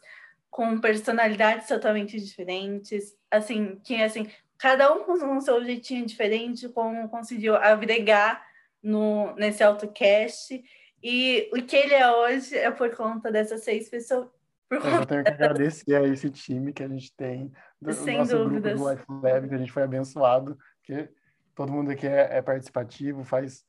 com 0.49 0.79
personalidades 0.79 1.67
totalmente 1.67 2.17
diferentes. 2.17 3.13
Assim, 3.29 3.77
que 3.83 4.01
assim, 4.01 4.31
cada 4.57 4.93
um 4.93 5.03
com 5.03 5.41
seu 5.41 5.61
jeitinho 5.65 6.05
diferente, 6.05 6.69
como 6.69 7.09
conseguiu 7.09 7.57
agregar 7.57 8.41
no, 8.81 9.35
nesse 9.35 9.63
AutoCast. 9.63 10.63
E 11.03 11.49
o 11.51 11.61
que 11.61 11.75
ele 11.75 11.93
é 11.93 12.09
hoje 12.09 12.57
é 12.57 12.71
por 12.71 12.95
conta 12.95 13.29
dessas 13.29 13.65
seis 13.65 13.89
pessoas. 13.89 14.29
Por 14.69 14.81
conta 14.81 14.97
eu 14.97 15.05
tenho 15.05 15.23
que 15.23 15.29
agradecer 15.29 15.95
a 15.95 16.07
esse 16.07 16.29
time 16.29 16.73
que 16.73 16.83
a 16.83 16.87
gente 16.87 17.13
tem, 17.15 17.51
do 17.81 17.93
Sem 17.93 18.17
nosso 18.17 18.37
dúvidas. 18.37 18.73
grupo 18.73 18.85
do 18.85 18.91
Life 18.91 19.05
Lab, 19.09 19.49
que 19.49 19.55
a 19.55 19.57
gente 19.57 19.71
foi 19.71 19.83
abençoado, 19.83 20.57
porque 20.79 21.09
todo 21.53 21.71
mundo 21.71 21.91
aqui 21.91 22.07
é, 22.07 22.37
é 22.37 22.41
participativo, 22.41 23.23
faz 23.23 23.63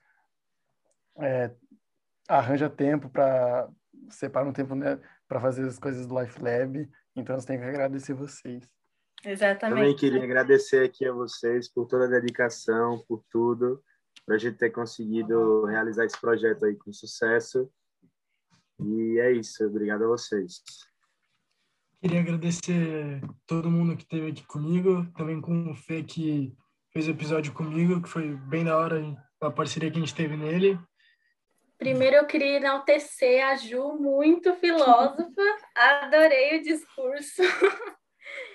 é, 1.18 1.50
arranja 2.28 2.70
tempo 2.70 3.08
para 3.08 3.68
separa 4.10 4.48
um 4.48 4.52
tempo 4.52 4.74
né, 4.74 4.98
para 5.26 5.40
fazer 5.40 5.66
as 5.66 5.78
coisas 5.78 6.06
do 6.06 6.18
Life 6.18 6.40
Lab. 6.40 6.88
Então, 7.14 7.36
eu 7.36 7.44
tenho 7.44 7.60
que 7.60 7.66
agradecer 7.66 8.14
vocês. 8.14 8.68
Exatamente. 9.24 9.78
Também 9.78 9.96
queria 9.96 10.22
agradecer 10.22 10.84
aqui 10.84 11.06
a 11.06 11.12
vocês 11.12 11.68
por 11.72 11.86
toda 11.86 12.04
a 12.04 12.08
dedicação, 12.20 13.04
por 13.08 13.24
tudo 13.30 13.82
para 14.26 14.34
a 14.34 14.38
gente 14.38 14.56
ter 14.56 14.70
conseguido 14.70 15.64
realizar 15.66 16.04
esse 16.04 16.20
projeto 16.20 16.64
aí 16.64 16.74
com 16.74 16.92
sucesso. 16.92 17.70
E 18.78 19.18
é 19.18 19.32
isso, 19.32 19.64
obrigado 19.64 20.04
a 20.04 20.08
vocês. 20.08 20.62
Queria 22.00 22.20
agradecer 22.20 23.20
todo 23.46 23.70
mundo 23.70 23.96
que 23.96 24.02
esteve 24.02 24.30
aqui 24.30 24.46
comigo, 24.46 25.06
também 25.16 25.40
com 25.40 25.70
o 25.70 25.74
Fê 25.74 26.02
que 26.02 26.54
fez 26.92 27.08
o 27.08 27.10
episódio 27.10 27.52
comigo, 27.52 28.02
que 28.02 28.08
foi 28.08 28.34
bem 28.34 28.64
da 28.64 28.76
hora 28.76 29.00
a 29.40 29.50
parceria 29.50 29.90
que 29.90 29.96
a 29.96 30.00
gente 30.00 30.14
teve 30.14 30.36
nele. 30.36 30.78
Primeiro 31.78 32.16
eu 32.16 32.26
queria 32.26 32.56
enaltecer 32.56 33.44
a 33.46 33.56
Ju, 33.56 33.94
muito 33.94 34.54
filósofa, 34.56 35.42
adorei 35.74 36.58
o 36.58 36.62
discurso. 36.62 37.42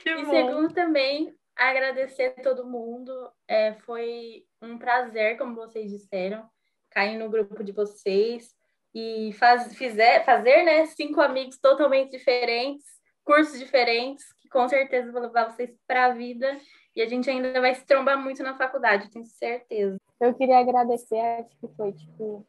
Que 0.01 0.10
e 0.10 0.25
bom. 0.25 0.31
segundo 0.31 0.73
também, 0.73 1.36
agradecer 1.55 2.36
a 2.38 2.41
todo 2.41 2.65
mundo. 2.65 3.12
É, 3.47 3.73
foi 3.86 4.45
um 4.62 4.77
prazer, 4.77 5.38
como 5.38 5.55
vocês 5.55 5.91
disseram, 5.91 6.47
cair 6.89 7.17
no 7.17 7.29
grupo 7.29 7.63
de 7.63 7.71
vocês 7.71 8.55
e 8.93 9.32
faz, 9.34 9.73
fizer, 9.75 10.23
fazer 10.25 10.63
né, 10.63 10.86
cinco 10.88 11.21
amigos 11.21 11.58
totalmente 11.58 12.12
diferentes, 12.12 12.86
cursos 13.23 13.58
diferentes, 13.58 14.25
que 14.39 14.49
com 14.49 14.67
certeza 14.67 15.12
vão 15.12 15.21
levar 15.21 15.49
vocês 15.49 15.75
para 15.88 16.06
a 16.06 16.13
vida. 16.13 16.58
E 16.95 17.01
a 17.01 17.08
gente 17.08 17.30
ainda 17.30 17.62
vai 17.62 17.73
se 17.73 17.86
trombar 17.86 18.21
muito 18.21 18.43
na 18.43 18.58
faculdade, 18.58 19.10
tenho 19.10 19.25
certeza. 19.25 19.97
Eu 20.19 20.34
queria 20.34 20.60
agradecer, 20.60 21.19
acho 21.19 21.56
que 21.58 21.67
foi 21.75 21.93
tipo 21.93 22.45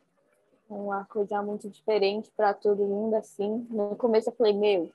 uma 0.69 1.05
coisa 1.05 1.43
muito 1.43 1.69
diferente 1.69 2.31
para 2.37 2.53
todo 2.53 2.85
mundo, 2.85 3.15
assim. 3.15 3.67
No 3.71 3.95
começo 3.95 4.31
eu 4.31 4.35
falei, 4.35 4.53
meu, 4.53 4.91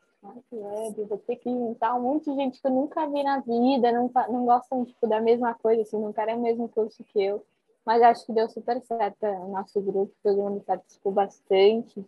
web, 0.51 1.03
vou 1.05 1.17
ter 1.19 1.37
que 1.37 1.49
inventar 1.49 1.95
um 1.95 2.01
monte 2.01 2.29
de 2.29 2.35
gente 2.35 2.59
que 2.59 2.67
eu 2.67 2.71
nunca 2.71 3.07
vi 3.07 3.23
na 3.23 3.39
vida, 3.39 3.91
não, 3.91 4.11
não 4.29 4.45
gostam 4.45 4.85
tipo, 4.85 5.07
da 5.07 5.21
mesma 5.21 5.53
coisa, 5.53 5.81
assim, 5.83 5.99
não 5.99 6.11
querem 6.11 6.35
o 6.35 6.41
mesmo 6.41 6.67
curso 6.67 7.03
que 7.03 7.21
eu. 7.21 7.45
Mas 7.87 8.01
acho 8.01 8.25
que 8.25 8.33
deu 8.33 8.49
super 8.49 8.81
certo 8.81 9.25
o 9.25 9.47
nosso 9.47 9.79
grupo, 9.79 10.13
todo 10.21 10.35
mundo 10.35 10.59
participou 10.59 11.09
bastante. 11.09 12.05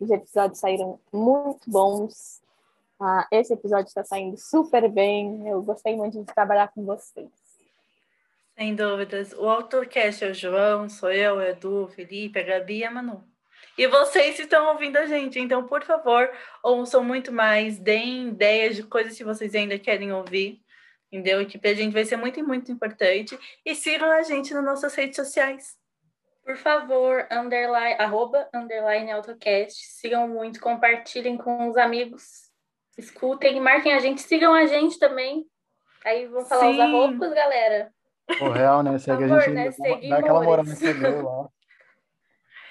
Os 0.00 0.10
episódios 0.10 0.58
saíram 0.58 0.98
muito 1.12 1.70
bons. 1.70 2.42
Ah, 2.98 3.28
esse 3.30 3.52
episódio 3.52 3.86
está 3.86 4.02
saindo 4.02 4.36
super 4.36 4.90
bem. 4.90 5.46
Eu 5.46 5.62
gostei 5.62 5.94
muito 5.94 6.18
de 6.18 6.24
trabalhar 6.34 6.72
com 6.74 6.84
vocês. 6.84 7.30
Sem 8.58 8.74
dúvidas. 8.74 9.32
O 9.34 9.48
AutoCast 9.48 10.24
é 10.24 10.30
o 10.32 10.34
João, 10.34 10.88
sou 10.88 11.12
eu, 11.12 11.36
o 11.36 11.42
Edu, 11.42 11.84
o 11.84 11.88
Felipe, 11.88 12.40
a 12.40 12.42
Gabi 12.42 12.78
e 12.78 12.84
a 12.84 12.90
Manu. 12.90 13.22
E 13.78 13.86
vocês 13.86 14.36
estão 14.36 14.72
ouvindo 14.72 14.96
a 14.96 15.06
gente, 15.06 15.38
então, 15.38 15.64
por 15.64 15.84
favor, 15.84 16.28
ouçam 16.60 17.04
muito 17.04 17.30
mais, 17.30 17.78
deem 17.78 18.30
ideias 18.30 18.74
de 18.74 18.82
coisas 18.82 19.16
que 19.16 19.22
vocês 19.22 19.54
ainda 19.54 19.78
querem 19.78 20.12
ouvir, 20.12 20.60
entendeu? 21.10 21.44
Que 21.46 21.58
pra 21.58 21.74
gente 21.74 21.92
vai 21.92 22.04
ser 22.04 22.16
muito, 22.16 22.42
muito 22.46 22.70
importante. 22.70 23.38
E 23.64 23.74
sigam 23.74 24.10
a 24.10 24.22
gente 24.22 24.52
nas 24.54 24.64
nossas 24.64 24.94
redes 24.94 25.16
sociais. 25.16 25.76
Por 26.44 26.56
favor, 26.56 27.26
underline, 27.30 27.94
arroba, 27.98 28.48
underline 28.54 29.10
AutoCast. 29.12 29.86
Sigam 29.86 30.26
muito, 30.28 30.60
compartilhem 30.60 31.36
com 31.36 31.68
os 31.68 31.76
amigos. 31.76 32.50
Escutem, 32.98 33.60
marquem 33.60 33.92
a 33.92 33.98
gente, 33.98 34.20
sigam 34.22 34.52
a 34.54 34.66
gente 34.66 34.98
também. 34.98 35.46
Aí 36.04 36.26
vão 36.26 36.44
falar 36.44 36.70
os 36.70 36.76
Sim. 36.76 36.82
arrobas, 36.82 37.34
galera. 37.34 37.92
O 38.40 38.48
real, 38.48 38.82
né? 38.82 38.98
Segue 38.98 39.22
favor, 39.28 39.38
a 39.38 39.40
gente, 39.42 39.54
né? 39.80 40.08
dá- 40.08 40.18
aquela 40.18 40.42
moral 40.42 40.64
no 40.64 40.72
Instagram 40.72 41.22
lá. 41.22 41.48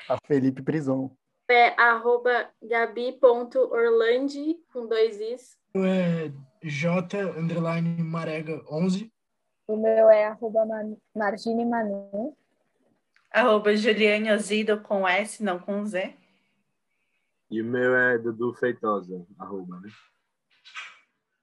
A 0.10 0.18
Felipe 0.26 0.62
Prison. 0.64 1.12
É 1.50 1.74
arroba 1.82 2.50
gabi.orlandi, 2.62 4.58
com 4.72 4.88
dois 4.88 5.20
is. 5.20 5.58
É 5.76 6.32
J 6.62 7.22
underline 7.38 8.04
Marega 8.04 8.62
11. 8.70 9.12
O 9.68 9.78
meu 9.78 10.10
é 10.10 10.26
arroba 10.26 10.66
Margine 11.16 11.66
Manu. 11.66 12.36
Arroba 13.32 13.76
Juliane 13.76 14.32
Ozido 14.32 14.82
com 14.82 15.08
S, 15.08 15.44
não 15.44 15.60
com 15.60 15.86
Z. 15.86 16.16
E 17.52 17.62
o 17.62 17.66
meu 17.66 17.96
é 17.96 18.18
Dudu 18.18 18.54
Feitosa, 18.54 19.26
arroba, 19.38 19.80
né? 19.80 19.90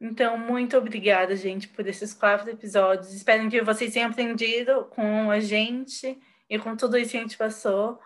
Então, 0.00 0.36
muito 0.36 0.76
obrigada, 0.76 1.34
gente, 1.34 1.68
por 1.68 1.86
esses 1.86 2.12
quatro 2.12 2.50
episódios. 2.50 3.14
Espero 3.14 3.48
que 3.48 3.62
vocês 3.62 3.92
tenham 3.92 4.10
aprendido 4.10 4.84
com 4.86 5.30
a 5.30 5.40
gente 5.40 6.20
e 6.50 6.58
com 6.58 6.76
tudo 6.76 6.98
isso 6.98 7.12
que 7.12 7.16
a 7.16 7.20
gente 7.20 7.38
passou. 7.38 7.98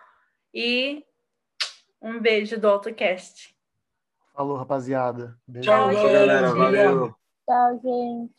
E 0.53 1.03
um 2.01 2.19
beijo 2.19 2.59
do 2.59 2.67
AutoCast. 2.67 3.55
Falou, 4.33 4.57
rapaziada. 4.57 5.37
Beijo. 5.47 5.69
Tchau, 5.69 5.91
Tchau, 5.91 6.03
galera. 6.03 6.53
Valeu. 6.53 7.15
Tchau, 7.45 7.79
gente. 7.83 8.29